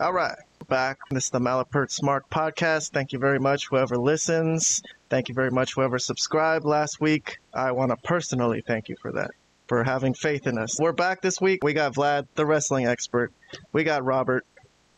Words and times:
All 0.00 0.12
right, 0.12 0.36
back. 0.68 0.98
This 1.10 1.24
is 1.26 1.30
the 1.30 1.38
Malapert 1.38 1.96
Smark 1.96 2.22
Podcast. 2.30 2.90
Thank 2.90 3.12
you 3.12 3.18
very 3.18 3.38
much, 3.38 3.68
whoever 3.68 3.96
listens. 3.96 4.82
Thank 5.08 5.28
you 5.28 5.34
very 5.34 5.50
much, 5.50 5.74
whoever 5.74 5.98
subscribed 5.98 6.64
last 6.64 7.00
week. 7.00 7.38
I 7.52 7.70
want 7.72 7.90
to 7.90 7.96
personally 7.98 8.60
thank 8.66 8.88
you 8.88 8.96
for 9.00 9.12
that, 9.12 9.30
for 9.68 9.84
having 9.84 10.12
faith 10.14 10.46
in 10.46 10.58
us. 10.58 10.80
We're 10.80 10.92
back 10.92 11.22
this 11.22 11.40
week. 11.40 11.62
We 11.62 11.72
got 11.74 11.94
Vlad, 11.94 12.26
the 12.34 12.44
wrestling 12.44 12.86
expert. 12.86 13.32
We 13.72 13.84
got 13.84 14.04
Robert, 14.04 14.44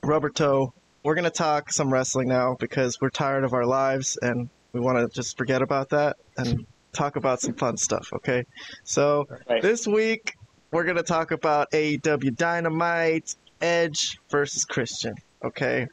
Roberto. 0.02 0.72
We're 1.02 1.14
going 1.14 1.24
to 1.24 1.30
talk 1.30 1.70
some 1.72 1.92
wrestling 1.92 2.28
now 2.28 2.56
because 2.58 2.98
we're 3.00 3.10
tired 3.10 3.44
of 3.44 3.52
our 3.52 3.66
lives 3.66 4.16
and 4.20 4.48
we 4.72 4.80
want 4.80 4.98
to 4.98 5.14
just 5.14 5.36
forget 5.36 5.60
about 5.62 5.90
that 5.90 6.16
and 6.38 6.66
talk 6.94 7.16
about 7.16 7.40
some 7.42 7.52
fun 7.54 7.76
stuff, 7.76 8.08
okay? 8.14 8.44
So, 8.84 9.28
Right. 9.48 9.60
this 9.60 9.86
week, 9.86 10.34
we're 10.72 10.84
going 10.84 10.96
to 10.96 11.02
talk 11.02 11.30
about 11.30 11.70
AEW 11.72 12.34
Dynamite, 12.34 13.36
Edge 13.60 14.18
versus 14.30 14.64
Christian, 14.64 15.14
okay? 15.44 15.88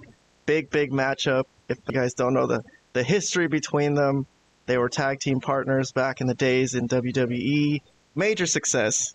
Big, 0.45 0.69
big 0.69 0.91
matchup. 0.91 1.45
If 1.69 1.77
you 1.87 1.93
guys 1.93 2.13
don't 2.13 2.33
know 2.33 2.47
the, 2.47 2.63
the 2.93 3.03
history 3.03 3.47
between 3.47 3.93
them, 3.93 4.25
they 4.65 4.77
were 4.77 4.89
tag 4.89 5.19
team 5.19 5.39
partners 5.39 5.91
back 5.91 6.21
in 6.21 6.27
the 6.27 6.33
days 6.35 6.73
in 6.75 6.87
WWE. 6.87 7.81
Major 8.15 8.45
success. 8.45 9.13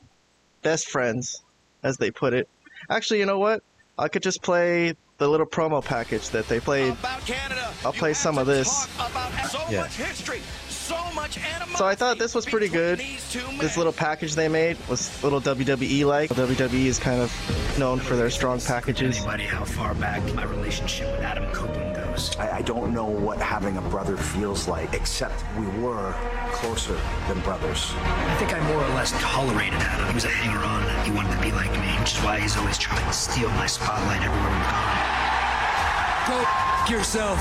Best 0.62 0.88
friends, 0.88 1.42
as 1.82 1.96
they 1.98 2.10
put 2.10 2.34
it. 2.34 2.48
Actually, 2.90 3.20
you 3.20 3.26
know 3.26 3.38
what? 3.38 3.62
I 3.96 4.08
could 4.08 4.22
just 4.22 4.42
play 4.42 4.94
the 5.18 5.28
little 5.28 5.46
promo 5.46 5.84
package 5.84 6.28
that 6.30 6.48
they 6.48 6.60
played. 6.60 6.92
About 6.92 7.20
Canada. 7.26 7.72
I'll 7.84 7.92
You 7.92 7.98
play 7.98 8.14
some 8.14 8.38
of 8.38 8.46
this. 8.46 8.86
about 8.96 9.32
so 9.48 9.58
Yeah. 9.70 9.86
Much 11.20 11.34
so 11.34 11.40
much 11.40 11.50
animosity 11.54 11.76
So 11.76 11.86
I 11.86 11.94
thought 11.94 12.18
this 12.18 12.34
was 12.34 12.44
pretty 12.46 12.68
good. 12.68 12.98
between 12.98 13.14
these 13.14 13.30
two 13.32 13.46
men. 13.46 13.58
This 13.58 13.76
little 13.76 13.92
package 13.92 14.34
they 14.34 14.48
made 14.48 14.76
was 14.88 15.10
a 15.22 15.26
little 15.26 15.40
WWE 15.40 16.04
like. 16.04 16.30
WWE 16.30 16.86
is 16.86 16.98
kind 16.98 17.20
of 17.20 17.32
known 17.78 17.98
for 18.00 18.16
their 18.16 18.30
strong 18.30 18.60
packages. 18.60 19.16
Anybody 19.18 19.44
how 19.44 19.64
far 19.64 19.94
back 19.94 20.22
my 20.34 20.44
relationship 20.44 21.10
with 21.12 21.20
Adam 21.20 21.50
Copeland 21.52 21.94
goes. 21.96 22.36
I, 22.36 22.58
I 22.58 22.62
don't 22.62 22.92
know 22.92 23.06
what 23.06 23.38
having 23.38 23.76
a 23.76 23.82
brother 23.82 24.16
feels 24.16 24.66
like, 24.68 24.92
except 24.94 25.44
we 25.58 25.66
were 25.82 26.14
closer 26.52 26.98
than 27.28 27.40
brothers. 27.40 27.92
I 27.96 28.36
think 28.38 28.54
I 28.54 28.60
more 28.68 28.82
or 28.82 28.88
less 28.94 29.12
tolerated 29.20 29.78
Adam. 29.80 30.08
He 30.08 30.14
was 30.14 30.24
a 30.24 30.28
hanger-on. 30.28 31.04
He 31.04 31.10
wanted 31.12 31.34
to 31.36 31.40
be 31.42 31.52
like 31.52 31.70
me, 31.72 31.88
which 32.00 32.14
is 32.14 32.20
why 32.24 32.40
he's 32.40 32.56
always 32.56 32.78
trying 32.78 33.04
to 33.06 33.12
steal 33.12 33.50
my 33.50 33.66
spotlight 33.66 34.22
everywhere 34.22 34.50
we've 34.50 34.70
gone. 34.70 34.96
Go 36.28 36.40
f- 36.42 36.90
yourself. 36.90 37.38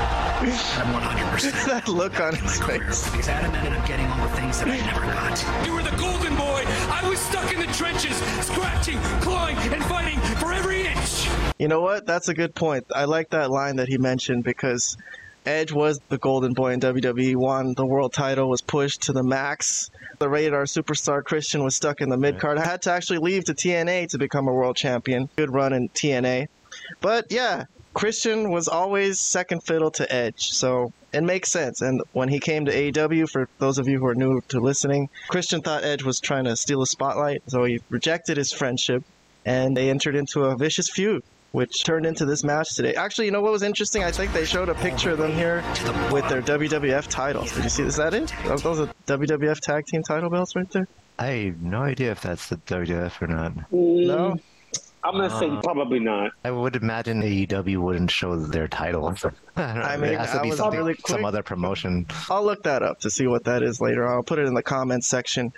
I'm 0.46 0.92
100% 1.00 1.66
that 1.66 1.88
look 1.88 2.20
on 2.20 2.36
in 2.36 2.44
my 2.44 2.50
his 2.50 2.60
career 2.60 2.80
face. 2.80 3.10
because 3.10 3.28
Adam 3.28 3.54
ended 3.54 3.72
up 3.72 3.86
getting 3.86 4.06
all 4.06 4.28
the 4.28 4.34
things 4.36 4.58
that 4.58 4.68
I 4.68 4.76
never 4.76 5.00
got. 5.00 5.66
You 5.66 5.74
were 5.74 5.82
the 5.82 5.96
golden 5.96 6.36
boy. 6.36 6.62
I 6.92 7.08
was 7.08 7.18
stuck 7.18 7.50
in 7.52 7.60
the 7.60 7.66
trenches, 7.72 8.16
scratching, 8.44 8.98
clawing, 9.22 9.56
and 9.56 9.82
fighting 9.84 10.20
for 10.36 10.52
every 10.52 10.86
inch. 10.86 11.28
You 11.58 11.68
know 11.68 11.80
what? 11.80 12.04
That's 12.04 12.28
a 12.28 12.34
good 12.34 12.54
point. 12.54 12.84
I 12.94 13.04
like 13.04 13.30
that 13.30 13.50
line 13.50 13.76
that 13.76 13.88
he 13.88 13.96
mentioned 13.96 14.44
because 14.44 14.98
Edge 15.46 15.72
was 15.72 15.98
the 16.10 16.18
golden 16.18 16.52
boy 16.52 16.72
in 16.72 16.80
WWE, 16.80 17.36
won 17.36 17.72
the 17.74 17.86
world 17.86 18.12
title, 18.12 18.48
was 18.48 18.60
pushed 18.60 19.02
to 19.04 19.12
the 19.14 19.22
max. 19.22 19.90
The 20.18 20.28
Rated-R 20.28 20.64
superstar 20.64 21.24
Christian 21.24 21.64
was 21.64 21.74
stuck 21.74 22.02
in 22.02 22.10
the 22.10 22.18
mid 22.18 22.38
card. 22.38 22.58
Had 22.58 22.82
to 22.82 22.92
actually 22.92 23.18
leave 23.18 23.44
to 23.44 23.54
TNA 23.54 24.10
to 24.10 24.18
become 24.18 24.46
a 24.46 24.52
world 24.52 24.76
champion. 24.76 25.30
Good 25.36 25.52
run 25.52 25.72
in 25.72 25.88
TNA. 25.88 26.48
But 27.00 27.26
yeah, 27.30 27.64
Christian 27.94 28.50
was 28.50 28.68
always 28.68 29.20
second 29.20 29.62
fiddle 29.62 29.90
to 29.92 30.12
Edge. 30.12 30.50
So 30.50 30.92
it 31.12 31.22
makes 31.22 31.50
sense. 31.50 31.80
And 31.80 32.02
when 32.12 32.28
he 32.28 32.40
came 32.40 32.66
to 32.66 32.72
AEW, 32.72 33.30
for 33.30 33.48
those 33.58 33.78
of 33.78 33.88
you 33.88 34.00
who 34.00 34.06
are 34.06 34.14
new 34.14 34.40
to 34.48 34.60
listening, 34.60 35.08
Christian 35.28 35.62
thought 35.62 35.84
Edge 35.84 36.02
was 36.02 36.20
trying 36.20 36.44
to 36.44 36.56
steal 36.56 36.82
a 36.82 36.86
spotlight. 36.86 37.42
So 37.46 37.64
he 37.64 37.80
rejected 37.88 38.36
his 38.36 38.52
friendship 38.52 39.04
and 39.46 39.76
they 39.76 39.90
entered 39.90 40.16
into 40.16 40.44
a 40.44 40.56
vicious 40.56 40.90
feud. 40.90 41.22
Which 41.52 41.84
turned 41.84 42.04
into 42.04 42.24
this 42.24 42.42
match 42.42 42.74
today. 42.74 42.94
Actually, 42.96 43.26
you 43.26 43.30
know 43.30 43.40
what 43.40 43.52
was 43.52 43.62
interesting? 43.62 44.02
I 44.02 44.10
think 44.10 44.32
they 44.32 44.44
showed 44.44 44.68
a 44.68 44.74
picture 44.74 45.12
of 45.12 45.18
them 45.18 45.30
here 45.30 45.62
with 46.10 46.28
their 46.28 46.42
WWF 46.42 47.06
titles. 47.06 47.52
Did 47.52 47.62
you 47.62 47.70
see? 47.70 47.84
Is 47.84 47.94
that 47.94 48.12
it? 48.12 48.34
Those 48.44 48.64
those 48.64 48.80
are 48.80 48.92
WWF 49.06 49.60
tag 49.60 49.86
team 49.86 50.02
title 50.02 50.30
belts 50.30 50.56
right 50.56 50.68
there. 50.72 50.88
I 51.16 51.26
have 51.26 51.62
no 51.62 51.82
idea 51.82 52.10
if 52.10 52.22
that's 52.22 52.48
the 52.48 52.56
WWF 52.56 53.22
or 53.22 53.28
not. 53.28 53.52
Mm. 53.70 54.06
No. 54.06 54.36
I'm 55.04 55.12
gonna 55.16 55.30
say 55.38 55.48
uh-huh. 55.48 55.60
probably 55.62 56.00
not. 56.00 56.32
I 56.44 56.50
would 56.50 56.76
imagine 56.76 57.20
AEW 57.20 57.76
wouldn't 57.76 58.10
show 58.10 58.36
their 58.36 58.66
title. 58.68 59.06
I, 59.08 59.12
don't 59.12 59.34
know, 59.56 59.82
I 59.82 59.96
mean, 59.98 60.12
it 60.12 60.18
has 60.18 60.30
to 60.32 60.40
I 60.40 60.42
be 60.42 60.50
was 60.50 60.60
really 60.60 60.94
quick. 60.94 61.08
some 61.08 61.24
other 61.24 61.42
promotion. 61.42 62.06
I'll 62.30 62.44
look 62.44 62.62
that 62.64 62.82
up 62.82 63.00
to 63.00 63.10
see 63.10 63.26
what 63.26 63.44
that 63.44 63.62
is 63.62 63.80
later. 63.80 64.08
I'll 64.08 64.22
put 64.22 64.38
it 64.38 64.46
in 64.46 64.54
the 64.54 64.62
comments 64.62 65.06
section 65.06 65.52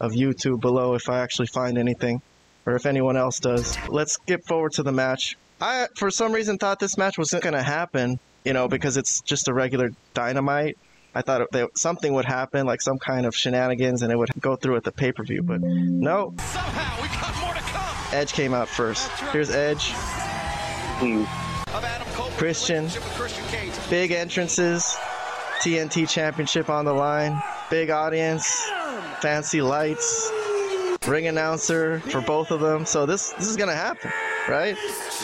of 0.00 0.12
YouTube 0.12 0.60
below 0.60 0.94
if 0.94 1.08
I 1.08 1.20
actually 1.20 1.48
find 1.48 1.78
anything 1.78 2.22
or 2.64 2.76
if 2.76 2.86
anyone 2.86 3.16
else 3.16 3.40
does. 3.40 3.76
Let's 3.88 4.12
skip 4.14 4.44
forward 4.46 4.72
to 4.72 4.82
the 4.82 4.92
match. 4.92 5.36
I, 5.60 5.88
for 5.96 6.10
some 6.10 6.32
reason, 6.32 6.58
thought 6.58 6.80
this 6.80 6.96
match 6.98 7.18
wasn't 7.18 7.42
going 7.42 7.54
to 7.54 7.62
happen, 7.62 8.18
you 8.44 8.52
know, 8.52 8.68
because 8.68 8.96
it's 8.96 9.20
just 9.20 9.48
a 9.48 9.54
regular 9.54 9.90
dynamite. 10.14 10.76
I 11.14 11.22
thought 11.22 11.50
that 11.52 11.78
something 11.78 12.14
would 12.14 12.24
happen, 12.24 12.66
like 12.66 12.80
some 12.80 12.98
kind 12.98 13.26
of 13.26 13.36
shenanigans, 13.36 14.02
and 14.02 14.10
it 14.10 14.16
would 14.16 14.30
go 14.40 14.56
through 14.56 14.76
at 14.76 14.84
the 14.84 14.92
pay 14.92 15.12
per 15.12 15.22
view. 15.24 15.42
But 15.42 15.60
no, 15.60 16.34
Somehow 16.38 17.02
we 17.02 17.08
got 17.08 17.34
come. 17.34 17.41
Edge 18.12 18.32
came 18.32 18.52
out 18.52 18.68
first. 18.68 19.10
Here's 19.32 19.50
Edge. 19.50 19.92
Christian. 22.36 22.88
Big 23.88 24.12
entrances, 24.12 24.96
TNT 25.60 26.08
Championship 26.08 26.68
on 26.68 26.84
the 26.84 26.92
line, 26.92 27.40
big 27.70 27.90
audience, 27.90 28.46
fancy 29.20 29.62
lights, 29.62 30.30
ring 31.06 31.26
announcer 31.28 32.00
for 32.00 32.20
both 32.20 32.50
of 32.50 32.60
them. 32.60 32.84
So 32.84 33.06
this 33.06 33.30
this 33.32 33.48
is 33.48 33.56
gonna 33.56 33.74
happen, 33.74 34.12
right? 34.48 34.76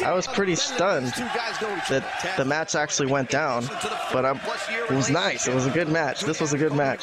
I 0.05 0.13
was 0.13 0.27
pretty 0.27 0.55
stunned 0.55 1.13
Two 1.15 1.25
guys 1.35 1.61
know 1.61 1.75
each 1.77 1.91
other. 1.91 2.01
that 2.01 2.35
the 2.37 2.45
match 2.45 2.75
actually 2.75 3.11
went 3.11 3.31
down, 3.31 3.67
but 4.13 4.25
I'm, 4.25 4.41
it 4.89 4.91
was 4.91 5.11
nice. 5.11 5.49
It 5.49 5.55
was 5.55 5.67
a 5.67 5.71
good 5.71 5.89
match. 5.89 6.23
This 6.23 6.41
was 6.41 6.53
a 6.53 6.59
good 6.59 6.73
match. 6.73 7.03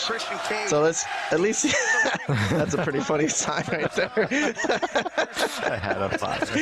So 0.68 0.81
let's 0.81 1.06
at 1.31 1.40
least 1.40 1.66
that's 2.28 2.74
a 2.74 2.84
pretty 2.84 3.00
funny 3.02 3.28
sign 3.28 3.64
right 3.72 3.92
there. 3.94 4.12
I 5.66 5.78
had 5.81 5.98
a 6.02 6.18
father. 6.18 6.58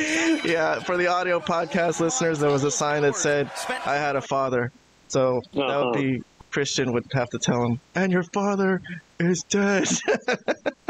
yeah, 0.48 0.80
for 0.80 0.96
the 0.96 1.06
audio 1.06 1.40
podcast 1.40 2.00
listeners, 2.00 2.38
there 2.38 2.50
was 2.50 2.64
a 2.64 2.70
sign 2.70 3.02
that 3.02 3.16
said, 3.16 3.50
I 3.86 3.94
had 3.96 4.16
a 4.16 4.20
father. 4.22 4.72
So 5.08 5.40
that 5.52 5.60
Uh-huh. 5.62 5.90
would 5.92 6.00
be 6.00 6.22
Christian 6.50 6.92
would 6.92 7.04
have 7.12 7.28
to 7.30 7.38
tell 7.38 7.64
him, 7.64 7.80
and 7.94 8.12
your 8.12 8.22
father 8.32 8.80
is 9.18 9.42
dead. 9.44 9.88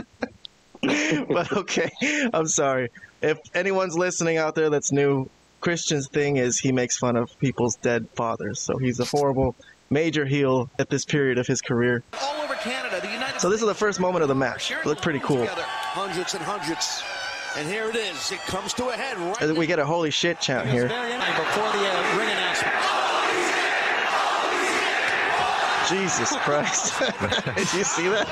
but 1.28 1.52
okay, 1.52 1.90
I'm 2.32 2.46
sorry. 2.46 2.90
If 3.22 3.38
anyone's 3.54 3.96
listening 3.96 4.36
out 4.36 4.54
there 4.54 4.70
that's 4.70 4.92
new, 4.92 5.28
Christian's 5.60 6.08
thing 6.08 6.36
is 6.36 6.58
he 6.58 6.72
makes 6.72 6.96
fun 6.98 7.16
of 7.16 7.36
people's 7.38 7.76
dead 7.76 8.06
fathers. 8.14 8.60
So 8.60 8.76
he's 8.76 9.00
a 9.00 9.04
horrible, 9.04 9.54
major 9.90 10.24
heel 10.26 10.68
at 10.78 10.90
this 10.90 11.04
period 11.04 11.38
of 11.38 11.46
his 11.46 11.60
career. 11.60 12.02
all 12.20 12.42
over 12.42 12.54
Canada, 12.54 13.00
the 13.00 13.10
United 13.10 13.40
So 13.40 13.48
this 13.48 13.60
is 13.60 13.66
the 13.66 13.74
first 13.74 13.98
moment 14.00 14.22
of 14.22 14.28
the 14.28 14.34
match. 14.34 14.70
It 14.70 14.84
looked 14.84 15.02
pretty 15.02 15.20
cool. 15.20 15.46
Hundreds 15.46 16.34
and 16.34 16.42
hundreds. 16.42 17.02
And 17.56 17.68
here 17.68 17.88
it 17.88 17.96
is. 17.96 18.32
It 18.32 18.40
comes 18.40 18.74
to 18.74 18.88
a 18.88 18.92
head 18.94 19.16
right 19.16 19.42
Uh, 19.50 19.54
We 19.54 19.66
get 19.66 19.78
a 19.78 19.86
holy 19.86 20.10
shit 20.10 20.40
chant 20.40 20.68
here. 20.68 20.88
Before 20.88 21.72
the 21.72 21.88
uh, 21.88 22.18
ring 22.18 22.28
announcement. 22.28 22.93
Jesus 25.88 26.30
Christ. 26.38 26.98
Did 27.56 27.72
you 27.74 27.84
see 27.84 28.08
that? 28.08 28.26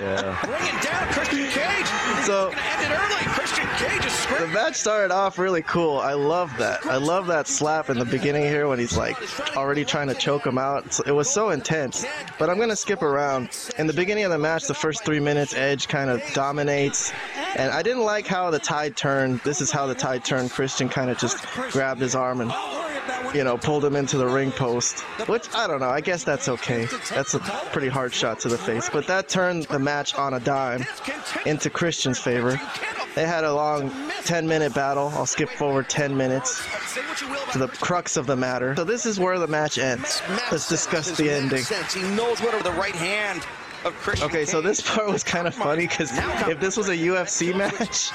Yeah. 0.00 0.38
Bringing 0.44 0.80
down 0.82 1.12
Christian 1.12 1.48
Cage. 1.50 1.86
So- 2.26 2.48
end 2.50 2.82
it 2.82 2.90
early. 2.90 3.14
Christian 3.36 3.66
Cage 3.76 4.04
is 4.06 4.26
The 4.40 4.48
match 4.48 4.74
started 4.76 5.12
off 5.14 5.38
really 5.38 5.62
cool. 5.62 5.98
I 5.98 6.14
love 6.14 6.52
that. 6.58 6.84
I 6.86 6.96
love 6.96 7.26
that 7.28 7.46
slap 7.46 7.90
in 7.90 7.98
the 7.98 8.04
beginning 8.04 8.42
here 8.44 8.66
when 8.68 8.78
he's 8.78 8.96
like 8.96 9.16
already 9.56 9.84
trying 9.84 10.08
to 10.08 10.14
choke 10.14 10.46
him 10.46 10.58
out. 10.58 10.98
It 11.06 11.12
was 11.12 11.28
so 11.30 11.50
intense. 11.50 12.04
But 12.38 12.50
I'm 12.50 12.56
going 12.56 12.70
to 12.70 12.76
skip 12.76 13.02
around. 13.02 13.50
In 13.78 13.86
the 13.86 13.92
beginning 13.92 14.24
of 14.24 14.30
the 14.30 14.38
match, 14.38 14.64
the 14.66 14.74
first 14.74 15.04
three 15.04 15.20
minutes, 15.20 15.54
Edge 15.54 15.88
kind 15.88 16.10
of 16.10 16.22
dominates. 16.34 17.12
And 17.56 17.70
I 17.72 17.82
didn't 17.82 18.04
like 18.04 18.26
how 18.26 18.50
the 18.50 18.58
tide 18.58 18.96
turned. 18.96 19.40
This 19.40 19.60
is 19.60 19.70
how 19.70 19.86
the 19.86 19.94
tide 19.94 20.24
turned. 20.24 20.50
Christian 20.50 20.88
kind 20.88 21.10
of 21.10 21.18
just 21.18 21.46
grabbed 21.70 22.00
his 22.00 22.14
arm 22.14 22.40
and, 22.40 22.50
you 23.34 23.44
know, 23.44 23.56
pulled 23.56 23.84
him 23.84 23.96
into 23.96 24.18
the 24.18 24.26
ring 24.26 24.52
post. 24.52 25.00
Which, 25.28 25.52
I 25.54 25.66
don't 25.66 25.80
know. 25.80 25.88
I 25.88 26.00
guess 26.00 26.24
that's 26.24 26.48
okay. 26.48 26.86
That's 27.10 27.34
a 27.34 27.38
pretty 27.72 27.88
hard 27.88 28.12
shot 28.14 28.40
to 28.40 28.48
the 28.48 28.58
face. 28.58 28.88
But 28.90 29.06
that 29.06 29.28
turned 29.28 29.64
the 29.64 29.78
match 29.78 30.14
on 30.14 30.34
a 30.34 30.40
dime 30.40 30.84
into 31.44 31.70
Christian's 31.70 32.18
favor. 32.18 32.60
They 33.14 33.26
had 33.26 33.44
a 33.44 33.52
long 33.52 33.90
10 34.24 34.46
minute 34.46 34.74
battle. 34.74 35.10
I'll 35.14 35.26
skip 35.26 35.48
forward 35.48 35.88
10 35.88 36.16
minutes 36.16 36.62
to 37.52 37.58
the 37.58 37.68
crux 37.68 38.16
of 38.16 38.26
the 38.26 38.36
matter. 38.36 38.76
So 38.76 38.84
this 38.84 39.06
is 39.06 39.18
where 39.18 39.38
the 39.38 39.46
match 39.46 39.78
ends. 39.78 40.20
Let's 40.50 40.68
discuss 40.68 41.16
the 41.16 41.30
ending. 41.30 41.64
He 41.94 42.02
knows 42.14 42.40
what 42.40 42.62
the 42.62 42.72
right 42.72 42.94
hand 42.94 43.46
Okay, 44.22 44.44
so 44.44 44.60
this 44.60 44.80
part 44.80 45.08
was 45.08 45.22
kind 45.22 45.46
of 45.46 45.54
funny 45.54 45.86
because 45.86 46.10
if 46.48 46.58
this 46.60 46.76
was 46.76 46.88
a 46.88 46.96
UFC 46.96 47.56
match 47.56 48.10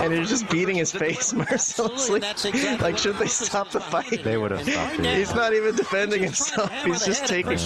and 0.00 0.12
he's 0.12 0.28
just 0.28 0.48
beating 0.48 0.76
his 0.76 0.92
face 0.92 1.32
mercilessly, 1.50 2.20
like 2.78 2.96
should 2.98 3.16
they 3.18 3.26
stop 3.26 3.70
the 3.70 3.80
fight? 3.80 4.24
They 4.24 4.36
would 4.36 4.50
have 4.50 4.62
stopped 4.66 5.00
it. 5.00 5.16
He's 5.16 5.34
not 5.34 5.52
even 5.52 5.74
defending 5.76 6.22
himself. 6.22 6.72
He's 6.84 7.04
just 7.04 7.26
taking 7.26 7.58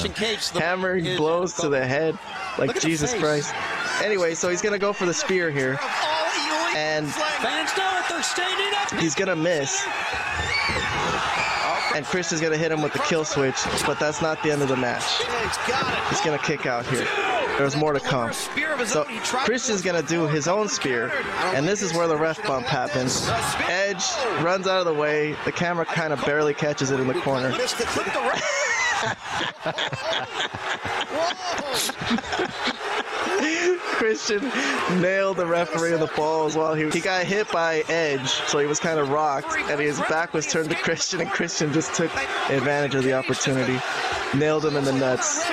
hammering 0.61 1.17
blows 1.17 1.55
to 1.55 1.69
the 1.69 1.85
head. 1.87 2.19
Like 2.59 2.69
Look 2.69 2.77
at 2.77 2.83
the 2.83 2.89
Jesus. 2.89 3.15
Christ. 3.15 3.55
Anyway, 4.03 4.35
so 4.35 4.49
he's 4.49 4.63
gonna 4.63 4.79
go 4.79 4.93
for 4.93 5.07
the 5.07 5.15
spear 5.15 5.51
here. 5.51 5.75
Of 5.75 5.81
all 5.83 6.25
elite 6.27 6.77
and 6.77 7.09
Fans 7.09 7.77
know 7.77 7.99
it. 7.99 8.05
They're 8.09 8.23
standing 8.23 8.73
up. 8.77 9.01
he's 9.01 9.15
gonna 9.15 9.37
miss. 9.37 9.87
And 11.99 12.07
Christian's 12.07 12.41
gonna 12.41 12.57
hit 12.57 12.71
him 12.71 12.81
with 12.81 12.93
the 12.93 13.01
kill 13.01 13.25
switch, 13.25 13.57
but 13.85 13.99
that's 13.99 14.23
not 14.23 14.41
the 14.45 14.53
end 14.53 14.63
of 14.63 14.69
the 14.69 14.77
match. 14.77 15.03
He's. 15.19 15.57
He's 16.11 16.21
gonna 16.21 16.39
kick 16.39 16.65
out 16.65 16.87
here. 16.87 17.05
There's 17.59 17.75
more 17.75 17.93
to 17.93 17.99
come. 17.99 18.33
Spear 18.33 18.75
of 18.75 18.79
his 18.79 18.91
So 18.91 19.03
Christian's 19.03 19.83
gonna 19.83 20.05
do 20.05 20.29
his 20.29 20.47
own 20.47 20.69
spear, 20.69 21.11
and 21.57 21.67
this 21.67 21.83
is 21.83 21.93
where 21.95 22.07
the 22.07 22.17
ref 22.17 22.41
bump 22.47 22.67
happens. 22.67 23.29
Edge 23.69 24.05
runs 24.45 24.69
out 24.69 24.79
of 24.79 24.85
the 24.87 24.95
way. 24.95 25.35
The 25.45 25.51
camera 25.51 25.85
kind 25.87 26.13
of 26.13 26.25
barely 26.25 26.55
catches 26.55 26.93
it 26.93 27.01
in 27.01 27.09
the 27.09 27.15
corner. 27.15 27.49
Missed 27.59 27.81
it. 27.81 27.87
Clip 27.89 28.07
the 28.13 28.21
ref. 28.21 28.59
Christian 33.99 34.41
nailed 35.01 35.39
the 35.39 35.47
referee 35.47 35.93
in 35.93 35.99
the 35.99 36.07
balls 36.17 36.55
while 36.57 36.73
he 36.73 36.89
he 36.91 37.01
got 37.01 37.25
hit 37.27 37.51
by 37.51 37.83
Edge, 37.89 38.29
so 38.29 38.61
he 38.61 38.67
was 38.67 38.79
kind 38.79 39.01
of 39.01 39.09
rocked, 39.11 39.57
and 39.57 39.81
his 39.81 39.99
back 40.03 40.33
was 40.33 40.47
turned 40.47 40.71
to 40.71 40.77
Christian, 40.77 41.21
and 41.21 41.29
Christian 41.31 41.73
just 41.73 41.93
took 41.95 42.15
advantage 42.49 42.95
of 42.95 43.03
the 43.03 43.13
opportunity, 43.13 43.77
nailed 44.37 44.65
him 44.65 44.77
in 44.77 44.85
the 44.85 44.93
nuts, 44.93 45.45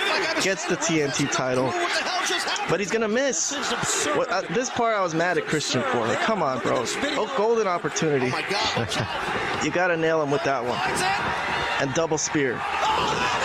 gets 0.43 0.65
the 0.65 0.75
TNT 0.75 1.31
title, 1.31 1.65
What 1.65 1.73
the 1.73 1.79
hell 2.03 2.19
just 2.27 2.45
happened? 2.47 2.69
but 2.69 2.79
he's 2.79 2.91
gonna 2.91 3.07
miss. 3.07 3.49
This. 3.49 4.05
What, 4.15 4.29
uh, 4.31 4.41
this 4.51 4.69
part 4.69 4.95
I 4.95 5.01
was 5.01 5.15
mad 5.15 5.39
at 5.39 5.45
Christian 5.47 5.81
for. 5.81 6.01
Like, 6.01 6.19
come 6.19 6.43
on, 6.43 6.59
bro. 6.59 6.83
Oh, 6.85 7.33
golden 7.35 7.67
opportunity. 7.67 8.31
You 9.63 9.71
gotta 9.71 9.97
nail 9.97 10.21
him 10.21 10.29
with 10.29 10.43
that 10.43 10.63
one. 10.63 10.77
And 11.81 11.91
double 11.95 12.19
spear. 12.19 12.61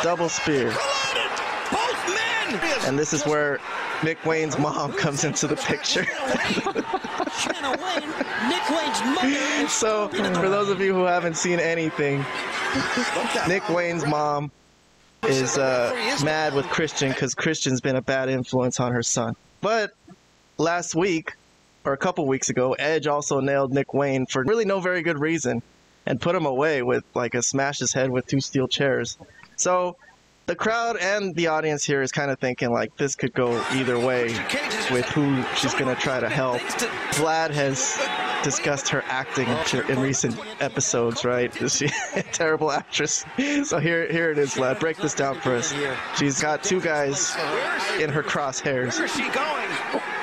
Double 0.02 0.28
spear. 0.28 0.70
Collided. 0.70 1.30
Both 1.72 2.08
men. 2.08 2.60
And 2.86 2.98
this 2.98 3.14
is 3.14 3.24
where 3.24 3.58
Nick 4.02 4.24
Wayne's 4.24 4.58
mom 4.58 4.92
comes 4.92 5.24
into 5.24 5.46
the 5.46 5.56
picture. 5.56 6.06
So, 9.68 10.08
for 10.08 10.48
those 10.48 10.68
of 10.68 10.80
you 10.80 10.92
who 10.94 11.04
haven't 11.04 11.36
seen 11.36 11.60
anything, 11.60 12.24
Nick 13.46 13.68
Wayne's 13.68 14.04
mom 14.06 14.50
is 15.22 15.56
uh, 15.58 15.92
mad 16.24 16.54
with 16.54 16.66
Christian 16.66 17.10
because 17.10 17.34
Christian's 17.34 17.80
been 17.80 17.96
a 17.96 18.02
bad 18.02 18.28
influence 18.28 18.80
on 18.80 18.92
her 18.92 19.02
son. 19.02 19.36
But 19.60 19.92
last 20.58 20.94
week, 20.94 21.34
or 21.84 21.92
a 21.92 21.96
couple 21.96 22.26
weeks 22.26 22.48
ago, 22.48 22.72
Edge 22.74 23.06
also 23.06 23.40
nailed 23.40 23.72
Nick 23.72 23.94
Wayne 23.94 24.26
for 24.26 24.42
really 24.44 24.64
no 24.64 24.80
very 24.80 25.02
good 25.02 25.18
reason 25.18 25.62
and 26.06 26.20
put 26.20 26.34
him 26.34 26.46
away 26.46 26.82
with 26.82 27.04
like 27.14 27.34
a 27.34 27.42
smash 27.42 27.78
his 27.78 27.92
head 27.92 28.10
with 28.10 28.26
two 28.26 28.40
steel 28.40 28.68
chairs. 28.68 29.16
So 29.56 29.96
the 30.50 30.56
crowd 30.56 30.96
and 30.96 31.32
the 31.36 31.46
audience 31.46 31.84
here 31.84 32.02
is 32.02 32.10
kind 32.10 32.28
of 32.28 32.36
thinking 32.40 32.72
like 32.72 32.96
this 32.96 33.14
could 33.14 33.32
go 33.34 33.64
either 33.70 33.96
way 33.96 34.24
with 34.90 35.04
who 35.10 35.40
she's 35.54 35.74
going 35.74 35.94
to 35.94 36.02
try 36.02 36.18
to 36.18 36.28
help. 36.28 36.58
Vlad 37.12 37.52
has 37.52 37.96
discussed 38.42 38.88
her 38.88 39.04
acting 39.06 39.46
in 39.88 40.00
recent 40.00 40.36
episodes, 40.60 41.24
right? 41.24 41.56
Is 41.62 41.76
she 41.76 41.88
a 42.16 42.24
terrible 42.32 42.72
actress? 42.72 43.24
So 43.62 43.78
here, 43.78 44.10
here 44.10 44.32
it 44.32 44.38
is, 44.38 44.54
Vlad. 44.54 44.80
Break 44.80 44.96
this 44.96 45.14
down 45.14 45.40
for 45.40 45.54
us. 45.54 45.72
She's 46.18 46.42
got 46.42 46.64
two 46.64 46.80
guys 46.80 47.36
in 48.00 48.10
her 48.10 48.24
crosshairs. 48.24 48.98
Where's 48.98 49.14
she 49.14 49.30
going? 49.30 49.68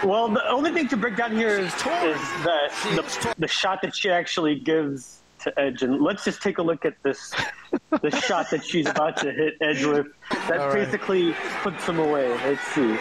Well, 0.04 0.28
the 0.28 0.46
only 0.50 0.74
thing 0.74 0.90
to 0.90 0.98
break 0.98 1.16
down 1.16 1.38
here 1.38 1.58
is, 1.58 1.68
is 1.68 1.74
that 1.74 2.70
the, 2.96 3.36
the 3.38 3.48
shot 3.48 3.82
that 3.82 3.96
she 3.96 4.10
actually 4.10 4.60
gives 4.60 5.22
to 5.40 5.60
Edge, 5.60 5.84
and 5.84 6.02
let's 6.02 6.24
just 6.24 6.42
take 6.42 6.58
a 6.58 6.62
look 6.62 6.86
at 6.86 6.96
this 7.04 7.34
the 8.02 8.10
shot 8.22 8.50
that 8.52 8.64
she's 8.64 8.88
about 8.88 9.18
to 9.18 9.32
hit 9.32 9.56
Edge 9.62 9.84
with. 9.84 10.08
That 10.48 10.58
right. 10.58 10.74
basically 10.74 11.34
puts 11.62 11.86
him 11.86 12.00
away. 12.00 12.30
Let's 12.30 12.62
see. 12.74 12.98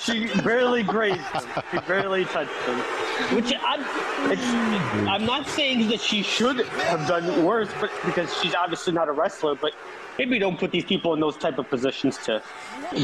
she 0.00 0.26
barely 0.42 0.82
grazed 0.82 1.20
him. 1.20 1.42
She 1.70 1.78
barely 1.80 2.24
touched 2.24 2.50
him. 2.50 2.78
Which 3.36 3.52
I'm, 3.62 3.80
it's, 4.30 5.08
I'm 5.08 5.24
not 5.24 5.46
saying 5.46 5.88
that 5.88 6.00
she 6.00 6.22
should 6.22 6.66
have 6.66 7.06
done 7.06 7.44
worse, 7.44 7.68
but 7.80 7.90
because 8.04 8.36
she's 8.40 8.54
obviously 8.54 8.92
not 8.92 9.08
a 9.08 9.12
wrestler. 9.12 9.54
But 9.54 9.72
maybe 10.18 10.38
don't 10.38 10.58
put 10.58 10.70
these 10.70 10.84
people 10.84 11.14
in 11.14 11.20
those 11.20 11.36
type 11.36 11.58
of 11.58 11.68
positions 11.68 12.18
to 12.18 12.42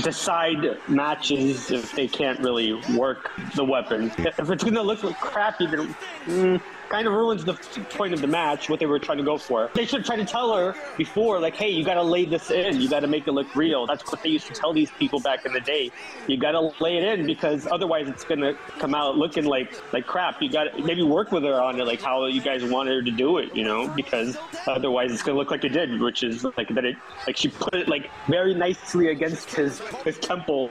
decide 0.03 0.79
matches 0.89 1.71
if 1.71 1.93
they 1.93 2.09
can't 2.09 2.39
really 2.41 2.75
work 2.97 3.31
the 3.55 3.65
weapon. 3.65 4.13
If 4.19 4.51
it's 4.51 4.65
gonna 4.65 4.83
look 4.83 5.01
crappy, 5.21 5.67
then 5.67 5.95
mm, 6.27 6.63
kind 6.89 7.07
of 7.07 7.13
ruins 7.13 7.45
the 7.45 7.55
point 7.91 8.15
of 8.15 8.21
the 8.21 8.27
match, 8.27 8.69
what 8.69 8.81
they 8.81 8.87
were 8.87 8.99
trying 8.99 9.19
to 9.19 9.25
go 9.25 9.39
for. 9.39 9.71
They 9.75 9.85
should 9.85 10.05
try 10.05 10.17
to 10.17 10.25
tell 10.25 10.55
her 10.57 10.75
before, 10.97 11.39
like, 11.41 11.55
hey, 11.55 11.71
you 11.71 11.85
gotta 11.85 12.03
lay 12.03 12.25
this 12.25 12.51
in, 12.51 12.81
you 12.81 12.89
gotta 12.89 13.07
make 13.07 13.27
it 13.27 13.33
look 13.33 13.55
real. 13.55 13.87
That's 13.87 14.05
what 14.11 14.23
they 14.23 14.31
used 14.31 14.47
to 14.47 14.55
tell 14.55 14.73
these 14.73 14.91
people 14.93 15.21
back 15.21 15.45
in 15.45 15.53
the 15.53 15.61
day. 15.61 15.91
You 16.27 16.37
gotta 16.37 16.73
lay 16.81 16.97
it 16.97 17.05
in 17.05 17.27
because 17.27 17.67
otherwise 17.67 18.09
it's 18.09 18.25
gonna 18.25 18.55
come 18.79 18.95
out 18.95 19.17
looking 19.17 19.45
like 19.45 19.73
like 19.93 20.07
crap. 20.07 20.41
You 20.43 20.51
gotta 20.51 20.83
maybe 20.83 21.03
work 21.03 21.33
with 21.33 21.43
her 21.45 21.61
on 21.61 21.81
it, 21.81 21.85
like 21.85 22.03
how 22.03 22.27
you 22.27 22.41
guys 22.41 22.65
wanted 22.65 22.95
her 22.95 23.03
to 23.03 23.11
do 23.11 23.39
it, 23.39 23.55
you 23.55 23.65
know, 23.65 23.89
because 23.89 24.37
otherwise 24.67 25.13
it's 25.13 25.23
gonna 25.23 25.39
look 25.39 25.51
like 25.51 25.65
it 25.65 25.71
did, 25.71 26.01
which 26.01 26.23
is 26.23 26.45
like 26.57 26.69
that 26.69 26.85
it 26.85 26.97
like 27.27 27.37
she 27.37 27.49
put 27.49 27.75
it 27.75 27.89
like 27.89 28.11
very 28.27 28.55
nicely 28.55 29.09
against 29.09 29.55
his 29.55 29.81
his 30.05 30.19
temple, 30.19 30.71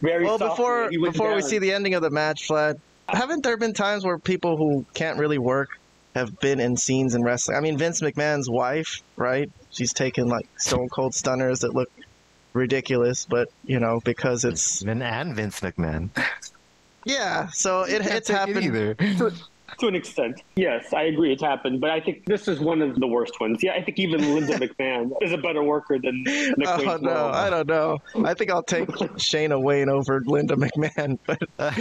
very. 0.00 0.24
Well, 0.24 0.38
softly. 0.38 0.48
before 0.48 0.90
He 0.90 0.98
went 0.98 1.14
before 1.14 1.34
we 1.34 1.42
see 1.42 1.58
the 1.58 1.72
ending 1.72 1.94
of 1.94 2.02
the 2.02 2.10
match, 2.10 2.48
Vlad, 2.48 2.80
haven't 3.08 3.42
there 3.42 3.56
been 3.56 3.74
times 3.74 4.04
where 4.04 4.18
people 4.18 4.56
who 4.56 4.84
can't 4.94 5.18
really 5.18 5.38
work 5.38 5.78
have 6.14 6.38
been 6.40 6.60
in 6.60 6.76
scenes 6.76 7.14
in 7.14 7.22
wrestling? 7.22 7.56
I 7.56 7.60
mean, 7.60 7.78
Vince 7.78 8.00
McMahon's 8.00 8.48
wife, 8.50 9.00
right? 9.16 9.50
She's 9.70 9.92
taken 9.92 10.28
like 10.28 10.46
Stone 10.58 10.88
Cold 10.88 11.14
stunners 11.14 11.60
that 11.60 11.74
look 11.74 11.90
ridiculous, 12.52 13.24
but 13.24 13.48
you 13.64 13.80
know 13.80 14.00
because 14.04 14.44
it's 14.44 14.82
Vin 14.82 15.02
and 15.02 15.34
Vince 15.34 15.60
McMahon. 15.60 16.10
yeah. 17.04 17.48
So 17.52 17.82
it, 17.82 18.02
it's 18.06 18.28
take 18.28 18.36
happened. 18.36 18.64
either. 18.64 18.96
To 19.80 19.86
an 19.88 19.94
extent, 19.94 20.42
yes, 20.56 20.92
I 20.92 21.04
agree. 21.04 21.32
It's 21.32 21.42
happened, 21.42 21.80
but 21.80 21.90
I 21.90 22.00
think 22.00 22.24
this 22.26 22.46
is 22.48 22.60
one 22.60 22.82
of 22.82 22.96
the 23.00 23.06
worst 23.06 23.40
ones. 23.40 23.58
Yeah, 23.62 23.72
I 23.72 23.82
think 23.82 23.98
even 23.98 24.34
Linda 24.34 24.58
McMahon 24.58 25.10
is 25.20 25.32
a 25.32 25.38
better 25.38 25.62
worker 25.62 25.98
than 26.02 26.22
Nick 26.24 26.68
Oh 26.68 26.98
no. 27.00 27.28
I 27.28 27.50
don't 27.50 27.68
know. 27.68 27.98
I 28.24 28.34
think 28.34 28.50
I'll 28.50 28.62
take 28.62 28.88
Shayna 28.88 29.60
Wayne 29.60 29.88
over 29.88 30.22
Linda 30.26 30.56
McMahon. 30.56 31.18
But 31.26 31.38
uh, 31.58 31.72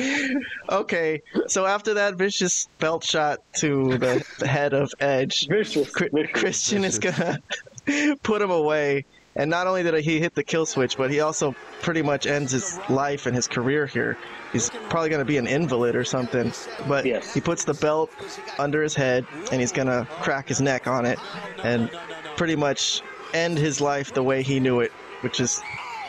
okay, 0.81 1.19
so 1.47 1.65
after 1.65 1.95
that 1.95 2.15
vicious 2.15 2.67
belt 2.79 3.03
shot 3.03 3.39
to 3.57 3.97
the, 3.97 4.23
the 4.39 4.47
head 4.47 4.73
of 4.73 4.89
Edge, 4.99 5.47
Vicious, 5.49 5.89
Cri- 5.89 6.09
vicious. 6.13 6.39
Christian 6.39 6.83
is 6.83 6.99
gonna 6.99 7.37
put 8.23 8.41
him 8.41 8.51
away. 8.51 9.05
And 9.35 9.49
not 9.49 9.67
only 9.67 9.83
did 9.83 9.93
he 10.03 10.19
hit 10.19 10.35
the 10.35 10.43
kill 10.43 10.65
switch, 10.65 10.97
but 10.97 11.09
he 11.09 11.21
also 11.21 11.55
pretty 11.81 12.01
much 12.01 12.27
ends 12.27 12.51
his 12.51 12.79
life 12.89 13.25
and 13.25 13.35
his 13.35 13.47
career 13.47 13.85
here. 13.87 14.17
He's 14.51 14.69
probably 14.89 15.09
going 15.09 15.21
to 15.21 15.25
be 15.25 15.37
an 15.37 15.47
invalid 15.47 15.95
or 15.95 16.03
something. 16.03 16.51
But 16.87 17.05
Yes. 17.05 17.33
he 17.33 17.39
puts 17.39 17.63
the 17.63 17.73
belt 17.73 18.11
under 18.59 18.83
his 18.83 18.93
head 18.93 19.25
and 19.51 19.61
he's 19.61 19.71
going 19.71 19.87
to 19.87 20.05
crack 20.21 20.47
his 20.49 20.59
neck 20.59 20.87
on 20.87 21.05
it 21.05 21.19
and 21.63 21.89
pretty 22.35 22.55
much 22.55 23.01
end 23.33 23.57
his 23.57 23.79
life 23.79 24.13
the 24.13 24.23
way 24.23 24.43
he 24.43 24.59
knew 24.59 24.81
it, 24.81 24.91
which 25.21 25.39
is 25.39 25.61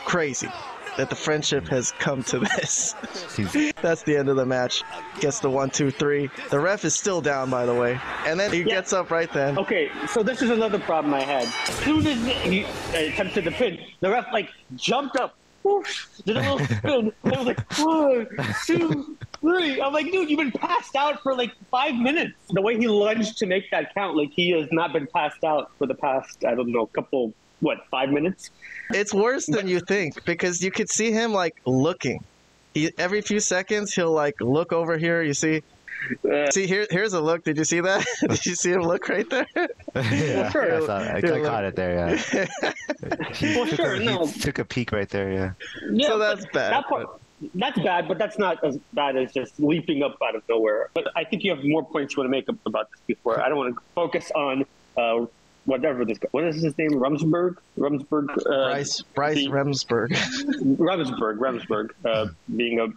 crazy 0.04 0.49
that 0.96 1.08
the 1.08 1.16
friendship 1.16 1.66
has 1.68 1.92
come 1.92 2.22
to 2.25 2.38
this. 2.38 2.92
That's 3.82 4.02
the 4.02 4.16
end 4.16 4.28
of 4.28 4.37
the 4.37 4.46
match. 4.46 4.82
Gets 5.20 5.40
the 5.40 5.50
one, 5.50 5.70
two, 5.70 5.90
three. 5.90 6.30
The 6.50 6.61
ref 6.61 6.84
is 6.84 6.94
still 6.94 7.20
down, 7.20 7.50
by 7.50 7.66
the 7.66 7.75
way. 7.75 7.99
And 8.26 8.38
then 8.38 8.52
he 8.52 8.62
gets 8.62 8.92
up 8.92 9.11
right 9.11 9.32
then. 9.32 9.58
Okay, 9.58 9.90
so 10.08 10.22
this 10.22 10.42
is 10.42 10.50
another 10.50 10.78
problem 10.78 11.14
I 11.14 11.22
had. 11.22 11.44
As 11.44 11.75
soon 11.76 12.06
as 12.06 12.18
he 12.42 12.64
uh, 12.64 12.68
attempted 12.94 13.44
the 13.44 13.50
pin, 13.52 13.78
the 14.00 14.11
ref 14.11 14.26
like 14.32 14.50
jumped 14.76 15.16
up, 15.16 15.37
whoosh, 15.62 16.06
did 16.25 16.37
a 16.37 16.40
little 16.40 16.58
spin. 16.76 17.12
I 17.25 17.38
was 17.38 17.46
like, 17.46 17.78
one, 17.78 18.28
two, 18.66 19.16
three. 19.40 19.80
I'm 19.80 19.92
like, 19.92 20.11
dude, 20.11 20.30
you've 20.30 20.38
been 20.38 20.52
passed 20.52 20.96
out 20.96 21.22
for 21.22 21.34
like 21.34 21.52
five 21.70 21.94
minutes. 21.94 22.34
The 22.50 22.62
way 22.62 22.76
he 22.76 22.88
lunged 22.88 23.38
to 23.38 23.46
make 23.46 23.70
that 23.70 23.94
count, 23.94 24.16
like 24.16 24.30
he 24.32 24.50
has 24.50 24.68
not 24.72 24.92
been 24.92 25.06
passed 25.06 25.44
out 25.44 25.70
for 25.78 25.87
the 25.87 25.94
past, 25.94 26.44
I 26.44 26.54
don't 26.54 26.70
know, 26.72 26.87
couple, 26.87 27.32
what, 27.62 27.78
five 27.90 28.11
minutes? 28.11 28.50
It's 28.90 29.14
worse 29.14 29.47
than 29.47 29.66
you 29.69 29.81
think 29.81 30.23
because 30.25 30.62
you 30.62 30.71
could 30.71 30.90
see 30.90 31.12
him 31.12 31.33
like 31.33 31.57
looking. 31.64 32.23
He, 32.75 32.90
every 32.99 33.21
few 33.23 33.40
seconds, 33.40 33.95
he'll 33.95 34.12
like 34.12 34.35
look 34.40 34.73
over 34.73 34.99
here. 34.99 35.23
You 35.23 35.33
see, 35.35 35.62
Uh, 36.28 36.50
see 36.50 36.66
here. 36.66 36.85
Here's 36.90 37.12
a 37.12 37.21
look. 37.21 37.45
Did 37.45 37.57
you 37.57 37.64
see 37.64 37.81
that? 37.81 38.04
Did 38.21 38.45
you 38.45 38.54
see 38.57 38.73
him 38.73 38.83
look 38.83 39.09
right 39.09 39.28
there? 39.31 39.47
yeah, 39.95 40.50
sure. 40.50 40.83
I, 40.83 40.87
saw. 40.87 40.99
I, 40.99 41.16
I 41.19 41.40
caught 41.40 41.64
it 41.64 41.76
there. 41.76 41.95
Yeah. 41.95 42.73
He 43.35 43.57
Well, 43.57 43.66
took 43.66 43.76
sure, 43.76 43.95
a, 43.95 43.99
he 44.00 44.07
no. 44.07 44.26
took 44.26 44.59
a 44.59 44.64
peek 44.64 44.90
right 44.92 45.09
there. 45.09 45.31
Yeah. 45.33 45.52
Yeah, 45.90 46.09
So 46.09 46.19
that's 46.19 46.45
bad, 46.52 46.73
That 46.73 46.87
part, 46.88 47.07
that's 47.54 47.78
bad, 47.81 48.07
but 48.09 48.19
that's 48.19 48.38
not 48.38 48.62
as 48.64 48.78
bad 48.92 49.16
as 49.16 49.33
just 49.33 49.59
leaping 49.61 50.02
up 50.02 50.16
out 50.26 50.35
of 50.35 50.42
nowhere. 50.49 50.90
But 50.95 51.04
I 51.16 51.25
think 51.25 51.45
you 51.45 51.50
have 51.54 51.64
more 51.64 51.85
points 51.85 52.14
you 52.14 52.21
want 52.21 52.26
to 52.26 52.31
make 52.31 52.47
about 52.66 52.90
this 52.90 53.00
before. 53.07 53.40
I 53.42 53.49
don't 53.49 53.59
want 53.59 53.75
to 53.75 53.81
focus 53.95 54.31
on 54.35 54.64
uh, 54.97 55.26
whatever 55.64 56.04
this 56.04 56.19
guy. 56.19 56.28
What 56.33 56.45
is 56.45 56.62
his 56.62 56.76
name? 56.78 56.90
Rumsberg. 56.90 57.57
Rumsberg. 57.78 58.31
Uh, 58.38 58.71
Bryce 58.71 59.02
Bryce 59.14 59.37
the- 59.37 59.49
Remsburg. 59.49 60.09
Rumsberg. 60.78 61.38
Rumsberg. 61.38 61.90
Uh, 62.04 62.28
being 62.54 62.81
a 62.81 62.88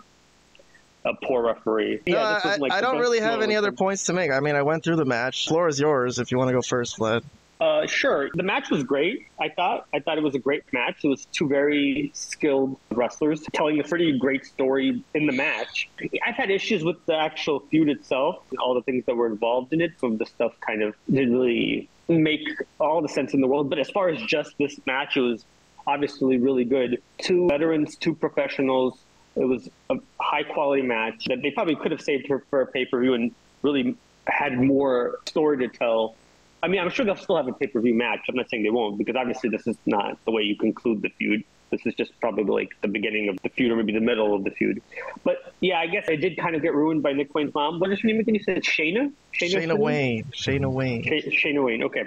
a 1.07 1.13
poor 1.23 1.43
referee. 1.43 2.01
no, 2.07 2.33
this 2.33 2.45
I, 2.45 2.55
like, 2.55 2.71
I 2.71 2.81
don't 2.81 2.97
really 2.97 3.19
have 3.19 3.41
any 3.43 3.55
other 3.55 3.71
points 3.71 4.05
to 4.05 4.13
make. 4.13 4.31
I 4.31 4.39
mean, 4.39 4.55
I 4.55 4.63
went 4.63 4.83
through 4.83 4.95
the 4.95 5.05
match. 5.05 5.47
Floor 5.47 5.67
is 5.67 5.79
yours 5.79 6.17
if 6.17 6.31
you 6.31 6.37
want 6.39 6.47
to 6.49 6.53
go 6.53 6.63
first, 6.63 6.97
Vlad. 6.97 7.23
Uh, 7.61 7.87
sure. 7.87 8.29
The 8.33 8.43
match 8.43 8.69
was 8.69 8.83
great. 8.83 9.27
I 9.39 9.47
thought. 9.49 9.87
I 9.93 9.99
thought 9.99 10.17
it 10.17 10.23
was 10.23 10.35
a 10.35 10.39
great 10.39 10.63
match. 10.73 11.05
It 11.05 11.07
was 11.07 11.25
two 11.31 11.47
very 11.47 12.11
skilled 12.13 12.77
wrestlers 12.91 13.43
telling 13.53 13.79
a 13.79 13.83
pretty 13.83 14.17
great 14.17 14.45
story 14.45 15.03
in 15.13 15.25
the 15.25 15.31
match. 15.31 15.89
I've 16.25 16.35
had 16.35 16.51
issues 16.51 16.83
with 16.83 16.97
the 17.05 17.15
actual 17.15 17.61
feud 17.71 17.87
itself 17.87 18.43
and 18.49 18.59
all 18.59 18.73
the 18.73 18.81
things 18.81 19.05
that 19.05 19.15
were 19.15 19.27
involved 19.27 19.71
in 19.71 19.79
it. 19.79 19.93
Some 19.99 20.13
of 20.13 20.19
the 20.19 20.25
stuff 20.25 20.53
kind 20.59 20.81
of 20.81 20.95
didn't 21.09 21.33
really 21.37 21.87
make 22.07 22.47
all 22.79 23.01
the 23.01 23.09
sense 23.09 23.33
in 23.33 23.41
the 23.41 23.47
world. 23.47 23.69
But 23.69 23.79
as 23.79 23.89
far 23.89 24.09
as 24.09 24.21
just 24.23 24.57
this 24.57 24.79
match, 24.85 25.17
it 25.17 25.21
was 25.21 25.45
obviously 25.87 26.37
really 26.37 26.65
good. 26.65 27.01
Two 27.17 27.47
veterans, 27.47 27.95
two 27.95 28.15
professionals. 28.15 28.99
It 29.35 29.45
was 29.45 29.69
a 29.89 29.95
high 30.19 30.43
quality 30.43 30.81
match 30.81 31.25
that 31.25 31.41
they 31.41 31.51
probably 31.51 31.75
could 31.75 31.91
have 31.91 32.01
saved 32.01 32.27
her 32.27 32.43
for 32.49 32.61
a 32.61 32.67
pay 32.67 32.85
per 32.85 33.01
view 33.01 33.13
and 33.13 33.33
really 33.61 33.97
had 34.27 34.57
more 34.57 35.19
story 35.25 35.57
to 35.57 35.67
tell. 35.67 36.15
I 36.63 36.67
mean, 36.67 36.79
I'm 36.79 36.89
sure 36.89 37.05
they'll 37.05 37.15
still 37.15 37.37
have 37.37 37.47
a 37.47 37.53
pay 37.53 37.67
per 37.67 37.81
view 37.81 37.93
match. 37.93 38.21
I'm 38.29 38.35
not 38.35 38.49
saying 38.49 38.63
they 38.63 38.69
won't 38.69 38.97
because 38.97 39.15
obviously 39.15 39.49
this 39.49 39.67
is 39.67 39.77
not 39.85 40.17
the 40.25 40.31
way 40.31 40.43
you 40.43 40.55
conclude 40.55 41.01
the 41.01 41.09
feud. 41.09 41.43
This 41.75 41.85
is 41.87 41.95
just 41.95 42.17
probably 42.21 42.45
like 42.45 42.69
the 42.81 42.87
beginning 42.87 43.27
of 43.27 43.37
the 43.43 43.49
feud 43.49 43.69
or 43.71 43.75
maybe 43.75 43.91
the 43.91 43.99
middle 43.99 44.33
of 44.33 44.45
the 44.45 44.51
feud. 44.51 44.81
But 45.25 45.53
yeah, 45.59 45.77
I 45.79 45.87
guess 45.87 46.05
it 46.07 46.17
did 46.17 46.37
kind 46.37 46.55
of 46.55 46.61
get 46.61 46.73
ruined 46.73 47.03
by 47.03 47.11
Nick 47.11 47.35
Wayne's 47.35 47.53
mom. 47.53 47.79
What 47.81 47.91
is 47.91 47.99
her 47.99 48.07
name 48.07 48.19
again? 48.21 48.35
You 48.35 48.43
said 48.43 48.63
Shayna? 48.63 49.11
Shayna 49.33 49.77
Wayne. 49.77 50.23
Shayna 50.33 50.71
Wayne. 50.71 51.03
Sh- 51.03 51.43
Shayna 51.45 51.63
Wayne. 51.65 51.83
Okay. 51.83 52.03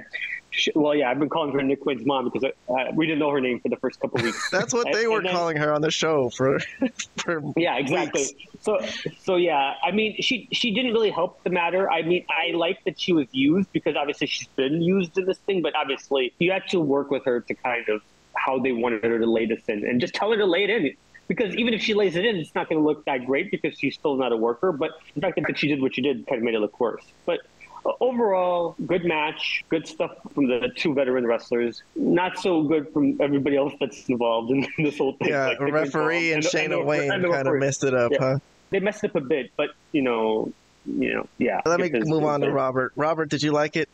Sh- 0.50 0.68
Well, 0.74 0.94
yeah, 0.94 1.10
I've 1.10 1.18
been 1.18 1.28
calling 1.28 1.52
her 1.52 1.62
Nick 1.62 1.84
Wayne's 1.84 2.06
mom 2.06 2.30
because 2.30 2.44
uh, 2.44 2.84
we 2.94 3.06
didn't 3.06 3.18
know 3.18 3.30
her 3.30 3.40
name 3.42 3.60
for 3.60 3.68
the 3.68 3.76
first 3.76 4.00
couple 4.00 4.22
weeks. 4.22 4.48
That's 4.50 4.72
what 4.72 4.86
And- 4.86 4.94
they 4.94 5.06
were 5.06 5.18
and 5.18 5.26
then- 5.26 5.34
calling 5.34 5.56
her 5.58 5.74
on 5.74 5.82
the 5.82 5.90
show 5.90 6.30
for. 6.30 6.58
for 7.18 7.42
Yeah, 7.56 7.76
exactly. 7.76 8.22
weeks. 8.22 8.32
So, 8.62 8.78
so 9.22 9.36
yeah, 9.36 9.74
I 9.84 9.90
mean, 9.92 10.16
she 10.20 10.48
she 10.52 10.72
didn't 10.74 10.92
really 10.92 11.10
help 11.10 11.42
the 11.44 11.50
matter. 11.50 11.90
I 11.90 12.00
mean, 12.02 12.24
I 12.30 12.52
like 12.56 12.82
that 12.86 12.98
she 12.98 13.12
was 13.12 13.26
used 13.32 13.70
because 13.72 13.94
obviously 13.96 14.26
she's 14.26 14.48
been 14.48 14.80
used 14.82 15.16
in 15.18 15.26
this 15.26 15.38
thing, 15.38 15.60
but 15.62 15.74
obviously 15.76 16.32
you 16.38 16.50
have 16.52 16.66
to 16.68 16.80
work 16.80 17.10
with 17.10 17.24
her 17.26 17.40
to 17.42 17.54
kind 17.54 17.88
of 17.88 18.00
how 18.38 18.58
they 18.58 18.72
wanted 18.72 19.04
her 19.04 19.18
to 19.18 19.26
lay 19.30 19.46
this 19.46 19.62
in, 19.68 19.84
and 19.86 20.00
just 20.00 20.14
tell 20.14 20.30
her 20.30 20.36
to 20.36 20.46
lay 20.46 20.64
it 20.64 20.70
in. 20.70 20.94
Because 21.26 21.54
even 21.56 21.74
if 21.74 21.82
she 21.82 21.92
lays 21.92 22.16
it 22.16 22.24
in, 22.24 22.36
it's 22.36 22.54
not 22.54 22.70
going 22.70 22.80
to 22.80 22.86
look 22.86 23.04
that 23.04 23.26
great 23.26 23.50
because 23.50 23.78
she's 23.78 23.94
still 23.94 24.16
not 24.16 24.32
a 24.32 24.36
worker. 24.36 24.72
But 24.72 24.92
the 25.14 25.20
fact 25.20 25.38
that 25.46 25.58
she 25.58 25.68
did 25.68 25.82
what 25.82 25.94
she 25.94 26.00
did 26.00 26.26
kind 26.26 26.38
of 26.38 26.44
made 26.44 26.54
it 26.54 26.60
look 26.60 26.80
worse. 26.80 27.04
But 27.26 27.40
uh, 27.84 27.92
overall, 28.00 28.74
good 28.86 29.04
match, 29.04 29.62
good 29.68 29.86
stuff 29.86 30.12
from 30.34 30.48
the 30.48 30.70
two 30.74 30.94
veteran 30.94 31.26
wrestlers. 31.26 31.82
Not 31.94 32.38
so 32.38 32.62
good 32.62 32.90
from 32.94 33.20
everybody 33.20 33.56
else 33.56 33.74
that's 33.78 34.08
involved 34.08 34.50
in 34.50 34.66
this 34.78 34.96
whole 34.96 35.12
thing. 35.14 35.28
Yeah, 35.28 35.48
like 35.48 35.60
referee 35.60 36.32
and 36.32 36.42
Shayna 36.42 36.82
Wayne 36.84 37.10
kind 37.10 37.46
of 37.46 37.54
messed 37.56 37.84
it 37.84 37.92
up, 37.94 38.10
Yeah. 38.12 38.18
huh? 38.20 38.38
They 38.70 38.80
messed 38.80 39.04
up 39.04 39.14
a 39.14 39.20
bit, 39.20 39.50
but 39.56 39.70
you 39.92 40.02
know, 40.02 40.52
you 40.86 41.14
know, 41.14 41.28
yeah. 41.38 41.60
Let 41.66 41.80
me 41.80 41.90
move 42.04 42.24
on 42.24 42.40
to 42.40 42.50
Robert. 42.50 42.92
Robert, 42.96 43.28
did 43.28 43.42
you 43.42 43.52
like 43.52 43.76
it? 43.76 43.88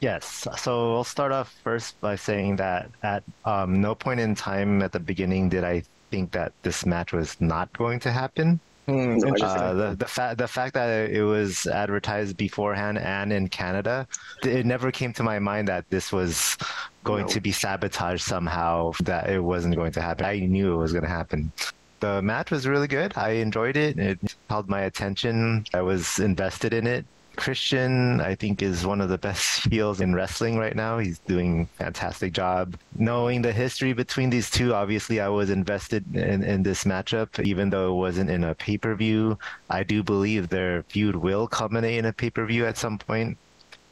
Yes. 0.00 0.46
So 0.58 0.94
I'll 0.96 1.04
start 1.04 1.30
off 1.32 1.54
first 1.62 2.00
by 2.00 2.16
saying 2.16 2.56
that 2.56 2.90
at 3.02 3.22
um, 3.44 3.80
no 3.80 3.94
point 3.94 4.20
in 4.20 4.34
time 4.34 4.82
at 4.82 4.92
the 4.92 5.00
beginning 5.00 5.48
did 5.50 5.62
I 5.64 5.82
think 6.10 6.32
that 6.32 6.52
this 6.62 6.86
match 6.86 7.12
was 7.12 7.38
not 7.40 7.72
going 7.74 8.00
to 8.00 8.10
happen. 8.10 8.60
Hmm, 8.86 8.94
No, 8.94 9.00
I 9.02 9.12
interesting. 9.12 9.36
just- 9.38 9.56
Uh, 9.58 9.72
the 9.74 9.96
the 9.96 10.06
fact 10.06 10.38
the 10.38 10.48
fact 10.48 10.72
that 10.74 11.10
it 11.10 11.22
was 11.22 11.66
advertised 11.66 12.36
beforehand 12.38 12.98
and 12.98 13.30
in 13.32 13.48
Canada, 13.48 14.06
it 14.42 14.64
never 14.64 14.90
came 14.90 15.12
to 15.14 15.22
my 15.22 15.38
mind 15.38 15.68
that 15.68 15.84
this 15.90 16.10
was 16.12 16.56
going 17.04 17.26
No. 17.26 17.28
to 17.28 17.40
be 17.40 17.52
sabotaged 17.52 18.22
somehow. 18.24 18.92
That 19.04 19.28
it 19.28 19.44
wasn't 19.44 19.76
going 19.76 19.92
to 19.92 20.00
happen. 20.00 20.24
I 20.24 20.38
knew 20.40 20.72
it 20.72 20.76
was 20.76 20.92
going 20.92 21.04
to 21.04 21.10
happen. 21.10 21.52
The 22.00 22.22
match 22.22 22.50
was 22.50 22.66
really 22.66 22.88
good. 22.88 23.12
I 23.16 23.32
enjoyed 23.44 23.76
it. 23.76 23.98
It 23.98 24.18
held 24.48 24.70
my 24.70 24.80
attention. 24.88 25.66
I 25.74 25.82
was 25.82 26.18
invested 26.18 26.72
in 26.72 26.86
it. 26.86 27.04
Christian, 27.36 28.20
I 28.20 28.34
think, 28.34 28.62
is 28.62 28.86
one 28.86 29.00
of 29.00 29.08
the 29.08 29.18
best 29.18 29.64
heels 29.70 30.00
in 30.00 30.14
wrestling 30.14 30.58
right 30.58 30.74
now. 30.74 30.98
He's 30.98 31.18
doing 31.20 31.66
fantastic 31.78 32.32
job. 32.32 32.76
Knowing 32.96 33.42
the 33.42 33.52
history 33.52 33.92
between 33.92 34.30
these 34.30 34.50
two, 34.50 34.74
obviously, 34.74 35.20
I 35.20 35.28
was 35.28 35.50
invested 35.50 36.04
in, 36.14 36.42
in 36.42 36.62
this 36.62 36.84
matchup, 36.84 37.44
even 37.44 37.70
though 37.70 37.92
it 37.92 37.96
wasn't 37.96 38.30
in 38.30 38.44
a 38.44 38.54
pay 38.54 38.76
per 38.78 38.94
view. 38.94 39.38
I 39.68 39.82
do 39.82 40.02
believe 40.02 40.48
their 40.48 40.82
feud 40.84 41.16
will 41.16 41.46
culminate 41.46 41.98
in 41.98 42.04
a 42.04 42.12
pay 42.12 42.30
per 42.30 42.44
view 42.46 42.66
at 42.66 42.76
some 42.76 42.98
point. 42.98 43.38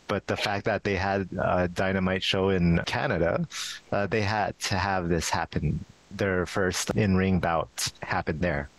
But 0.09 0.27
the 0.27 0.37
fact 0.37 0.65
that 0.65 0.85
they 0.85 0.97
had 0.97 1.29
a 1.39 1.69
dynamite 1.69 2.23
show 2.23 2.49
in 2.49 2.81
Canada, 2.87 3.47
uh, 3.93 4.07
they 4.07 4.23
had 4.23 4.59
to 4.61 4.79
have 4.79 5.09
this 5.09 5.29
happen. 5.29 5.85
Their 6.11 6.47
first 6.47 6.91
in 6.91 7.17
ring 7.17 7.39
bout 7.41 7.93
happened 8.03 8.41
there. 8.41 8.71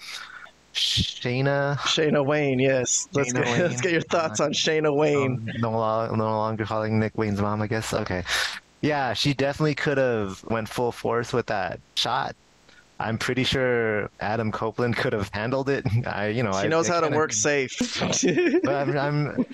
Shayna 0.79 1.77
Shayna 1.79 2.25
Wayne, 2.25 2.59
yes. 2.59 3.07
Let's 3.13 3.33
get, 3.33 3.45
Wayne. 3.45 3.61
let's 3.61 3.81
get 3.81 3.91
your 3.91 4.01
thoughts 4.01 4.39
on 4.39 4.53
Shayna 4.53 4.95
Wayne. 4.95 5.33
um, 5.33 5.49
no, 5.59 5.71
lo- 5.71 6.15
no 6.15 6.25
longer 6.25 6.65
calling 6.65 6.99
Nick 6.99 7.17
Wayne's 7.17 7.41
mom, 7.41 7.61
I 7.61 7.67
guess. 7.67 7.93
Okay. 7.93 8.23
Yeah, 8.81 9.13
she 9.13 9.33
definitely 9.33 9.75
could 9.75 9.97
have 9.97 10.43
went 10.45 10.69
full 10.69 10.91
force 10.91 11.33
with 11.33 11.47
that 11.47 11.79
shot. 11.95 12.35
I'm 13.01 13.17
pretty 13.17 13.43
sure 13.43 14.09
Adam 14.19 14.51
Copeland 14.51 14.95
could 14.97 15.13
have 15.13 15.29
handled 15.33 15.69
it. 15.69 15.85
I, 16.07 16.27
you 16.27 16.43
know, 16.43 16.51
she 16.61 16.67
knows 16.67 16.89
I 16.89 16.95
how 16.95 17.01
to 17.01 17.15
work 17.15 17.33
safe. 17.33 17.77
But 18.63 18.75
I'm, 18.75 18.97
I'm, 18.97 19.45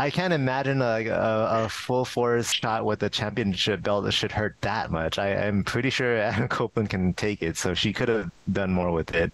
I 0.00 0.08
can't 0.08 0.32
imagine 0.32 0.78
like 0.78 1.08
a, 1.08 1.64
a 1.64 1.68
full 1.68 2.06
force 2.06 2.50
shot 2.50 2.86
with 2.86 3.02
a 3.02 3.10
championship 3.10 3.82
belt 3.82 4.04
that 4.04 4.12
should 4.12 4.32
hurt 4.32 4.56
that 4.62 4.90
much. 4.90 5.18
I, 5.18 5.34
I'm 5.34 5.62
pretty 5.62 5.90
sure 5.90 6.16
Adam 6.16 6.48
Copeland 6.58 6.88
can 6.88 7.12
take 7.12 7.42
it, 7.42 7.58
so 7.58 7.74
she 7.74 7.92
could 7.92 8.08
have 8.08 8.30
done 8.50 8.72
more 8.72 8.92
with 8.92 9.14
it. 9.14 9.30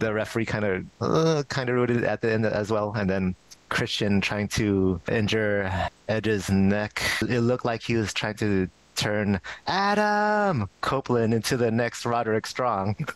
The 0.00 0.12
referee 0.12 0.46
kind 0.46 0.64
of, 0.64 0.86
uh, 1.00 1.44
kind 1.48 1.70
of 1.70 1.76
wrote 1.76 1.90
it 1.90 2.02
at 2.02 2.20
the 2.20 2.32
end 2.32 2.44
as 2.46 2.72
well, 2.72 2.92
and 2.96 3.08
then 3.08 3.36
Christian 3.68 4.20
trying 4.20 4.48
to 4.48 5.00
injure 5.08 5.70
Edge's 6.08 6.50
neck. 6.50 7.00
It 7.22 7.40
looked 7.40 7.64
like 7.64 7.84
he 7.84 7.94
was 7.94 8.12
trying 8.12 8.34
to 8.38 8.68
turn 8.96 9.40
Adam 9.68 10.68
Copeland 10.80 11.32
into 11.32 11.56
the 11.56 11.70
next 11.70 12.04
Roderick 12.04 12.48
Strong. 12.48 12.96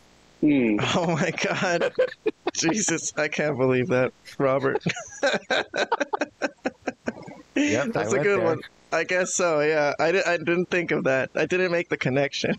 Hmm. 0.43 0.77
oh 0.97 1.07
my 1.07 1.31
god. 1.31 1.93
Jesus, 2.53 3.13
I 3.17 3.29
can't 3.29 3.57
believe 3.57 3.87
that, 3.87 4.13
Robert. 4.39 4.83
Yep, 7.71 7.93
That's 7.93 8.13
a 8.13 8.19
good 8.19 8.41
there. 8.41 8.47
one. 8.47 8.61
I 8.93 9.05
guess 9.05 9.35
so, 9.35 9.61
yeah. 9.61 9.95
I, 9.99 10.13
di- 10.13 10.25
I 10.25 10.37
didn't 10.37 10.67
think 10.71 10.91
of 10.91 11.05
that. 11.05 11.31
I 11.35 11.47
didn't 11.47 11.73
make 11.73 11.89
the 11.89 11.97
connection. 11.97 12.55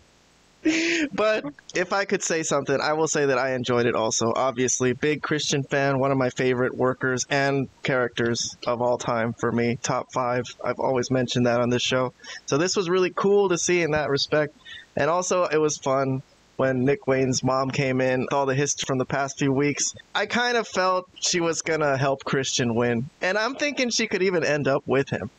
But 1.14 1.44
if 1.76 1.92
I 1.92 2.06
could 2.06 2.24
say 2.24 2.42
something, 2.42 2.80
I 2.80 2.94
will 2.94 3.10
say 3.10 3.26
that 3.26 3.38
I 3.38 3.54
enjoyed 3.54 3.86
it 3.86 3.96
also. 3.96 4.32
Obviously, 4.34 4.94
big 4.94 5.22
Christian 5.22 5.62
fan, 5.70 6.00
one 6.00 6.10
of 6.10 6.18
my 6.18 6.30
favorite 6.30 6.74
workers 6.74 7.26
and 7.30 7.68
characters 7.84 8.50
of 8.66 8.82
all 8.82 8.98
time 8.98 9.34
for 9.42 9.52
me, 9.52 9.78
top 9.84 10.06
five. 10.14 10.44
I've 10.64 10.80
always 10.80 11.12
mentioned 11.12 11.48
that 11.48 11.60
on 11.60 11.70
this 11.70 11.82
show. 11.82 12.14
So 12.46 12.58
this 12.58 12.78
was 12.78 12.90
really 12.90 13.12
cool 13.14 13.50
to 13.50 13.58
see 13.58 13.82
in 13.82 13.92
that 13.92 14.10
respect. 14.10 14.54
And 14.96 15.10
also, 15.10 15.44
it 15.44 15.58
was 15.58 15.78
fun 15.84 16.22
when 16.64 16.86
Nick 16.86 17.08
Wayne's 17.08 17.44
mom 17.44 17.72
came 17.72 18.00
in, 18.00 18.26
all 18.32 18.46
the 18.46 18.56
history 18.56 18.86
from 18.88 18.98
the 18.98 19.06
past 19.06 19.38
few 19.38 19.52
weeks. 19.52 19.94
I 20.16 20.26
kind 20.26 20.56
of 20.56 20.66
felt 20.66 21.10
she 21.20 21.42
was 21.42 21.62
going 21.62 21.82
to 21.82 21.98
help 21.98 22.24
Christian 22.24 22.74
win. 22.74 23.10
And 23.22 23.38
I'm 23.38 23.56
thinking 23.56 23.90
she 23.90 24.08
could 24.08 24.24
even 24.24 24.46
end 24.46 24.70
up 24.70 24.82
with 24.86 25.10
him, 25.10 25.30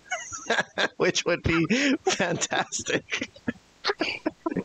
which 0.99 1.25
would 1.25 1.43
be 1.43 1.65
fantastic. 2.05 3.31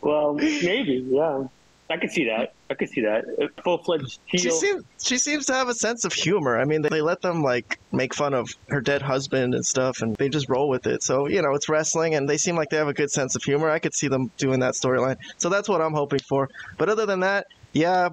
Well, 0.01 0.33
maybe, 0.33 1.05
yeah. 1.07 1.45
I 1.91 1.97
could 1.97 2.11
see 2.11 2.25
that. 2.25 2.49
I 2.69 2.75
could 2.75 2.89
see 2.89 3.01
that. 3.01 3.23
Full 3.63 3.81
fledged 3.83 4.19
heel. 4.27 4.41
She 4.41 4.51
seems 4.51 4.83
she 5.03 5.17
seems 5.17 5.45
to 5.47 5.53
have 5.53 5.69
a 5.69 5.73
sense 5.73 6.05
of 6.05 6.13
humor. 6.13 6.59
I 6.59 6.65
mean, 6.65 6.83
they 6.83 7.01
let 7.01 7.21
them 7.21 7.41
like 7.41 7.79
make 7.91 8.13
fun 8.13 8.35
of 8.35 8.47
her 8.69 8.79
dead 8.79 9.01
husband 9.01 9.55
and 9.55 9.65
stuff, 9.65 10.01
and 10.01 10.15
they 10.17 10.29
just 10.29 10.47
roll 10.49 10.69
with 10.69 10.85
it. 10.85 11.01
So 11.01 11.27
you 11.27 11.41
know, 11.41 11.55
it's 11.55 11.67
wrestling, 11.67 12.13
and 12.13 12.29
they 12.29 12.37
seem 12.37 12.55
like 12.55 12.69
they 12.69 12.77
have 12.77 12.87
a 12.87 12.93
good 12.93 13.09
sense 13.09 13.35
of 13.35 13.43
humor. 13.43 13.69
I 13.69 13.79
could 13.79 13.95
see 13.95 14.07
them 14.07 14.31
doing 14.37 14.59
that 14.59 14.75
storyline. 14.75 15.15
So 15.39 15.49
that's 15.49 15.67
what 15.67 15.81
I'm 15.81 15.93
hoping 15.93 16.19
for. 16.29 16.47
But 16.77 16.89
other 16.89 17.07
than 17.07 17.21
that, 17.21 17.47
yeah, 17.73 18.09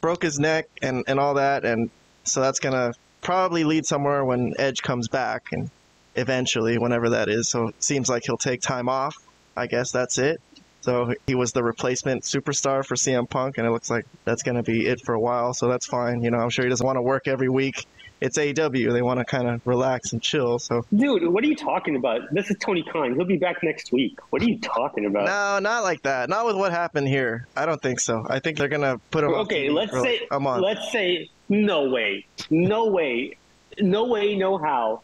broke 0.00 0.22
his 0.22 0.38
neck 0.38 0.64
and 0.80 1.04
and 1.06 1.20
all 1.20 1.34
that, 1.34 1.66
and 1.66 1.90
so 2.24 2.40
that's 2.40 2.58
gonna 2.58 2.92
probably 3.20 3.64
lead 3.64 3.84
somewhere 3.84 4.24
when 4.24 4.54
Edge 4.58 4.80
comes 4.82 5.08
back, 5.08 5.42
and 5.52 5.68
eventually, 6.14 6.78
whenever 6.78 7.10
that 7.10 7.28
is. 7.28 7.50
So 7.50 7.68
it 7.68 7.84
seems 7.84 8.08
like 8.08 8.22
he'll 8.24 8.38
take 8.38 8.62
time 8.62 8.88
off. 8.88 9.14
I 9.56 9.66
guess 9.66 9.90
that's 9.90 10.16
it. 10.16 10.38
So 10.82 11.14
he 11.26 11.34
was 11.34 11.52
the 11.52 11.62
replacement 11.62 12.22
superstar 12.22 12.84
for 12.84 12.94
CM 12.94 13.28
Punk, 13.28 13.58
and 13.58 13.66
it 13.66 13.70
looks 13.70 13.90
like 13.90 14.06
that's 14.24 14.42
going 14.42 14.56
to 14.56 14.62
be 14.62 14.86
it 14.86 15.00
for 15.04 15.14
a 15.14 15.20
while. 15.20 15.52
So 15.52 15.68
that's 15.68 15.86
fine. 15.86 16.22
You 16.22 16.30
know, 16.30 16.38
I'm 16.38 16.50
sure 16.50 16.64
he 16.64 16.70
doesn't 16.70 16.86
want 16.86 16.96
to 16.96 17.02
work 17.02 17.28
every 17.28 17.48
week. 17.48 17.86
It's 18.20 18.36
AEW. 18.36 18.92
They 18.92 19.00
want 19.00 19.18
to 19.18 19.24
kind 19.24 19.48
of 19.48 19.66
relax 19.66 20.12
and 20.12 20.22
chill. 20.22 20.58
So 20.58 20.84
Dude, 20.94 21.26
what 21.28 21.42
are 21.42 21.46
you 21.46 21.56
talking 21.56 21.96
about? 21.96 22.20
This 22.32 22.50
is 22.50 22.56
Tony 22.60 22.82
Khan. 22.82 23.14
He'll 23.14 23.24
be 23.24 23.38
back 23.38 23.62
next 23.62 23.92
week. 23.92 24.18
What 24.30 24.42
are 24.42 24.44
you 24.44 24.58
talking 24.58 25.06
about? 25.06 25.24
no, 25.24 25.58
not 25.58 25.82
like 25.84 26.02
that. 26.02 26.28
Not 26.28 26.44
with 26.44 26.56
what 26.56 26.70
happened 26.70 27.08
here. 27.08 27.46
I 27.56 27.64
don't 27.64 27.80
think 27.80 27.98
so. 27.98 28.26
I 28.28 28.38
think 28.38 28.58
they're 28.58 28.68
going 28.68 28.82
to 28.82 29.00
put 29.10 29.24
him. 29.24 29.30
on 29.30 29.40
okay, 29.40 29.70
let's 29.70 29.92
say 29.92 30.26
a 30.30 30.38
month. 30.38 30.62
let's 30.62 30.92
say 30.92 31.30
no 31.48 31.88
way, 31.88 32.26
no 32.50 32.88
way, 32.88 33.36
no 33.78 34.04
way, 34.04 34.36
no 34.36 34.58
how 34.58 35.00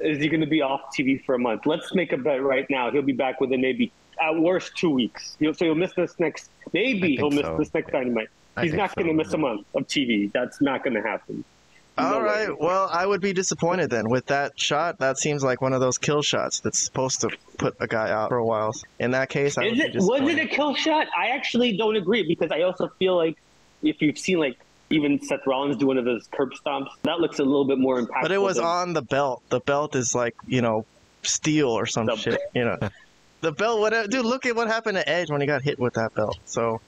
is 0.00 0.20
he 0.20 0.28
going 0.28 0.40
to 0.40 0.46
be 0.46 0.60
off 0.60 0.94
TV 0.96 1.24
for 1.24 1.34
a 1.34 1.38
month. 1.38 1.66
Let's 1.66 1.94
make 1.94 2.12
a 2.12 2.18
bet 2.18 2.42
right 2.42 2.66
now. 2.68 2.90
He'll 2.90 3.02
be 3.02 3.12
back 3.12 3.40
within 3.40 3.60
maybe 3.60 3.92
at 4.22 4.36
worst 4.38 4.76
two 4.76 4.90
weeks. 4.90 5.36
He'll, 5.38 5.54
so 5.54 5.64
he'll 5.66 5.74
miss 5.74 5.92
this 5.94 6.18
next. 6.18 6.50
Maybe 6.72 7.16
he'll 7.16 7.30
miss 7.30 7.42
so. 7.42 7.56
this 7.58 7.72
next 7.74 7.90
dynamite. 7.92 8.28
I 8.56 8.62
He's 8.62 8.72
think 8.72 8.80
not 8.82 8.94
going 8.94 9.06
to 9.06 9.12
so. 9.12 9.16
miss 9.16 9.32
a 9.34 9.38
month 9.38 9.66
of 9.74 9.86
TV. 9.86 10.32
That's 10.32 10.60
not 10.60 10.82
going 10.82 10.94
to 10.94 11.02
happen. 11.02 11.44
All 11.96 12.10
No 12.12 12.20
right. 12.20 12.48
way. 12.48 12.56
Well, 12.60 12.88
I 12.92 13.04
would 13.06 13.20
be 13.20 13.32
disappointed 13.32 13.90
then 13.90 14.08
with 14.08 14.26
that 14.26 14.58
shot. 14.58 14.98
That 14.98 15.18
seems 15.18 15.42
like 15.42 15.60
one 15.60 15.72
of 15.72 15.80
those 15.80 15.98
kill 15.98 16.22
shots 16.22 16.60
that's 16.60 16.78
supposed 16.78 17.20
to 17.22 17.30
put 17.58 17.76
a 17.80 17.86
guy 17.88 18.10
out 18.10 18.28
for 18.28 18.36
a 18.36 18.44
while. 18.44 18.72
In 19.00 19.10
that 19.12 19.28
case, 19.30 19.58
I 19.58 19.64
would 19.64 19.72
Is 19.72 19.78
be 19.78 19.84
it 19.84 19.94
was 19.96 20.06
disappointed. 20.08 20.38
it 20.38 20.44
a 20.44 20.46
kill 20.48 20.74
shot? 20.74 21.06
I 21.16 21.28
actually 21.28 21.76
don't 21.76 21.96
agree 21.96 22.22
because 22.22 22.50
I 22.52 22.62
also 22.62 22.88
feel 22.98 23.16
like 23.16 23.36
if 23.82 24.00
you've 24.00 24.18
seen 24.18 24.38
like 24.38 24.58
even 24.90 25.20
Seth 25.22 25.46
Rollins 25.46 25.76
do 25.76 25.86
one 25.86 25.98
of 25.98 26.04
those 26.04 26.28
curb 26.32 26.52
stomps, 26.54 26.88
that 27.02 27.20
looks 27.20 27.40
a 27.40 27.44
little 27.44 27.64
bit 27.66 27.78
more 27.78 28.00
impactful. 28.00 28.22
But 28.22 28.32
it 28.32 28.40
was 28.40 28.56
than- 28.56 28.64
on 28.64 28.92
the 28.94 29.02
belt. 29.02 29.42
The 29.50 29.60
belt 29.60 29.94
is 29.96 30.14
like 30.14 30.34
you 30.46 30.62
know 30.62 30.86
steel 31.24 31.68
or 31.68 31.84
some 31.86 32.06
The- 32.06 32.16
shit. 32.16 32.40
You 32.54 32.64
know, 32.64 32.78
the 33.42 33.52
belt. 33.52 33.80
What? 33.80 34.10
Dude, 34.10 34.24
look 34.24 34.46
at 34.46 34.54
what 34.56 34.68
happened 34.68 34.96
to 34.96 35.08
Edge 35.08 35.30
when 35.30 35.40
he 35.40 35.46
got 35.46 35.62
hit 35.62 35.76
with 35.78 35.94
that 35.94 36.10
belt. 36.14 36.36
So 36.44 36.78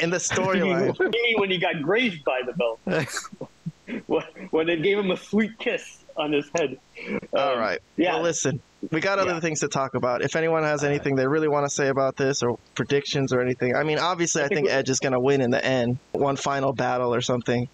in 0.00 0.10
the 0.10 0.16
You 0.16 0.42
storyline. 0.42 0.96
you 1.00 1.10
mean 1.10 1.34
when 1.38 1.50
he 1.50 1.58
got 1.58 1.80
grazed 1.82 2.22
by 2.24 2.40
the 2.46 2.52
belt? 2.54 3.06
when, 4.06 4.22
when 4.50 4.66
they 4.66 4.76
gave 4.76 4.98
him 4.98 5.10
a 5.10 5.16
sweet 5.16 5.50
kiss 5.58 5.82
on 6.16 6.32
his 6.32 6.48
head. 6.56 6.70
All 7.36 7.52
Um, 7.54 7.58
right. 7.58 7.78
Yeah. 7.96 8.14
Well, 8.14 8.22
listen, 8.22 8.60
we 8.90 9.00
got 9.00 9.18
other 9.18 9.32
Yeah. 9.32 9.40
things 9.40 9.60
to 9.60 9.68
talk 9.68 9.94
about. 9.94 10.22
If 10.22 10.36
anyone 10.36 10.62
has 10.62 10.84
anything 10.84 11.14
they 11.16 11.26
really 11.26 11.48
want 11.48 11.66
to 11.66 11.70
say 11.70 11.88
about 11.88 12.16
this 12.16 12.42
or 12.42 12.56
predictions 12.74 13.32
or 13.32 13.40
anything, 13.40 13.74
I 13.74 13.82
mean, 13.82 13.98
obviously, 13.98 14.42
I 14.42 14.48
think 14.48 14.60
think 14.66 14.70
Edge 14.70 14.90
is 14.90 14.98
going 15.00 15.12
to 15.14 15.20
win 15.20 15.40
in 15.40 15.50
the 15.50 15.64
end, 15.64 15.98
one 16.12 16.36
final 16.36 16.72
battle 16.72 17.14
or 17.14 17.20
something. 17.20 17.66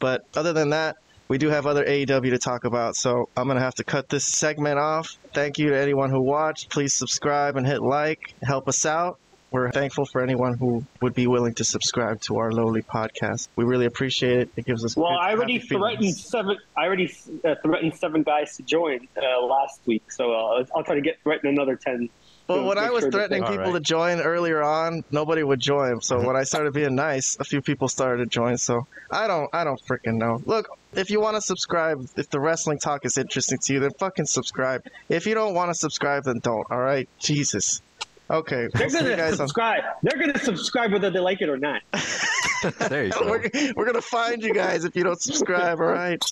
But 0.00 0.22
other 0.36 0.52
than 0.52 0.70
that, 0.70 0.96
we 1.34 1.38
do 1.38 1.48
have 1.48 1.66
other 1.66 1.84
AEW 1.84 2.30
to 2.30 2.38
talk 2.38 2.62
about, 2.64 2.94
so 2.94 3.28
I'm 3.36 3.48
going 3.48 3.56
to 3.56 3.60
have 3.64 3.74
to 3.74 3.82
cut 3.82 4.08
this 4.08 4.24
segment 4.24 4.78
off. 4.78 5.16
Thank 5.32 5.58
you 5.58 5.70
to 5.70 5.76
anyone 5.76 6.08
who 6.08 6.20
watched. 6.20 6.70
Please 6.70 6.94
subscribe 6.94 7.56
and 7.56 7.66
hit 7.66 7.82
like. 7.82 8.32
Help 8.40 8.68
us 8.68 8.86
out. 8.86 9.18
We're 9.50 9.72
thankful 9.72 10.06
for 10.06 10.22
anyone 10.22 10.56
who 10.56 10.84
would 11.02 11.12
be 11.12 11.26
willing 11.26 11.54
to 11.54 11.64
subscribe 11.64 12.20
to 12.22 12.36
our 12.36 12.52
lowly 12.52 12.82
podcast. 12.82 13.48
We 13.56 13.64
really 13.64 13.86
appreciate 13.86 14.38
it. 14.38 14.48
It 14.56 14.64
gives 14.64 14.84
us 14.84 14.96
Well, 14.96 15.10
good, 15.10 15.16
I 15.18 15.32
already 15.32 15.54
happy 15.54 15.66
threatened 15.66 15.98
feelings. 15.98 16.24
seven. 16.24 16.56
I 16.76 16.84
already 16.86 17.12
uh, 17.44 17.56
threatened 17.64 17.96
seven 17.96 18.22
guys 18.22 18.56
to 18.58 18.62
join 18.62 19.08
uh, 19.20 19.44
last 19.44 19.80
week, 19.86 20.12
so 20.12 20.32
uh, 20.32 20.64
I'll 20.72 20.84
try 20.84 20.94
to 20.94 21.00
get 21.00 21.20
threaten 21.24 21.48
another 21.48 21.74
ten. 21.74 22.10
Well, 22.46 22.64
when 22.66 22.78
I 22.78 22.90
was 22.90 23.02
sure 23.02 23.10
threatening 23.10 23.42
they- 23.42 23.50
people 23.50 23.66
All 23.66 23.72
to 23.72 23.80
join 23.80 24.20
earlier 24.20 24.62
on, 24.62 25.02
nobody 25.10 25.42
would 25.42 25.58
join. 25.60 26.00
So 26.00 26.20
when 26.24 26.36
I 26.36 26.44
started 26.44 26.74
being 26.74 26.94
nice, 26.94 27.36
a 27.40 27.44
few 27.44 27.60
people 27.60 27.88
started 27.88 28.22
to 28.24 28.26
join. 28.30 28.56
So 28.58 28.86
I 29.10 29.26
don't, 29.26 29.48
I 29.52 29.64
don't 29.64 29.80
freaking 29.88 30.16
know. 30.18 30.42
Look, 30.44 30.68
if 30.96 31.10
you 31.10 31.20
want 31.20 31.36
to 31.36 31.40
subscribe, 31.40 32.06
if 32.16 32.30
the 32.30 32.40
wrestling 32.40 32.78
talk 32.78 33.04
is 33.04 33.18
interesting 33.18 33.58
to 33.58 33.72
you, 33.74 33.80
then 33.80 33.90
fucking 33.98 34.26
subscribe. 34.26 34.82
If 35.08 35.26
you 35.26 35.34
don't 35.34 35.54
want 35.54 35.70
to 35.70 35.74
subscribe, 35.74 36.24
then 36.24 36.40
don't. 36.42 36.66
All 36.70 36.80
right, 36.80 37.08
Jesus. 37.18 37.82
Okay, 38.30 38.68
They're 38.72 38.88
we'll 38.88 39.02
gonna 39.02 39.16
guys 39.16 39.32
on. 39.32 39.48
subscribe. 39.48 39.84
They're 40.02 40.18
gonna 40.18 40.38
subscribe 40.38 40.92
whether 40.92 41.10
they 41.10 41.18
like 41.18 41.42
it 41.42 41.50
or 41.50 41.58
not. 41.58 41.82
there 42.88 43.04
you 43.04 43.12
go. 43.12 43.28
We're, 43.28 43.50
we're 43.76 43.84
gonna 43.84 44.00
find 44.00 44.42
you 44.42 44.54
guys 44.54 44.86
if 44.86 44.96
you 44.96 45.04
don't 45.04 45.20
subscribe. 45.20 45.78
All 45.78 45.86
right. 45.88 46.22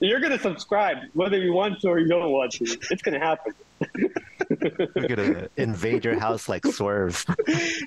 You're 0.00 0.18
gonna 0.18 0.40
subscribe 0.40 0.98
whether 1.14 1.38
you 1.38 1.52
want 1.52 1.80
to 1.82 1.88
or 1.90 2.00
you 2.00 2.08
don't 2.08 2.32
want 2.32 2.52
to. 2.54 2.64
It's 2.90 3.02
gonna 3.02 3.20
happen. 3.20 3.52
We're 4.96 5.08
gonna 5.08 5.48
invade 5.56 6.04
your 6.04 6.18
house 6.18 6.48
like 6.48 6.66
Swerve. 6.66 7.24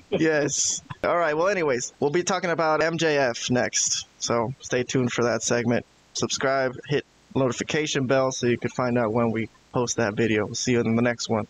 yes. 0.08 0.82
All 1.04 1.18
right. 1.18 1.36
Well, 1.36 1.48
anyways, 1.48 1.92
we'll 2.00 2.10
be 2.10 2.22
talking 2.22 2.50
about 2.50 2.80
MJF 2.80 3.50
next. 3.50 4.06
So 4.18 4.54
stay 4.60 4.82
tuned 4.82 5.12
for 5.12 5.24
that 5.24 5.42
segment. 5.42 5.84
Subscribe, 6.14 6.76
hit 6.88 7.04
notification 7.34 8.06
bell 8.06 8.32
so 8.32 8.46
you 8.46 8.58
can 8.58 8.70
find 8.70 8.98
out 8.98 9.12
when 9.12 9.30
we 9.30 9.48
post 9.72 9.96
that 9.96 10.14
video. 10.14 10.46
We'll 10.46 10.54
see 10.54 10.72
you 10.72 10.80
in 10.80 10.96
the 10.96 11.02
next 11.02 11.28
one. 11.28 11.46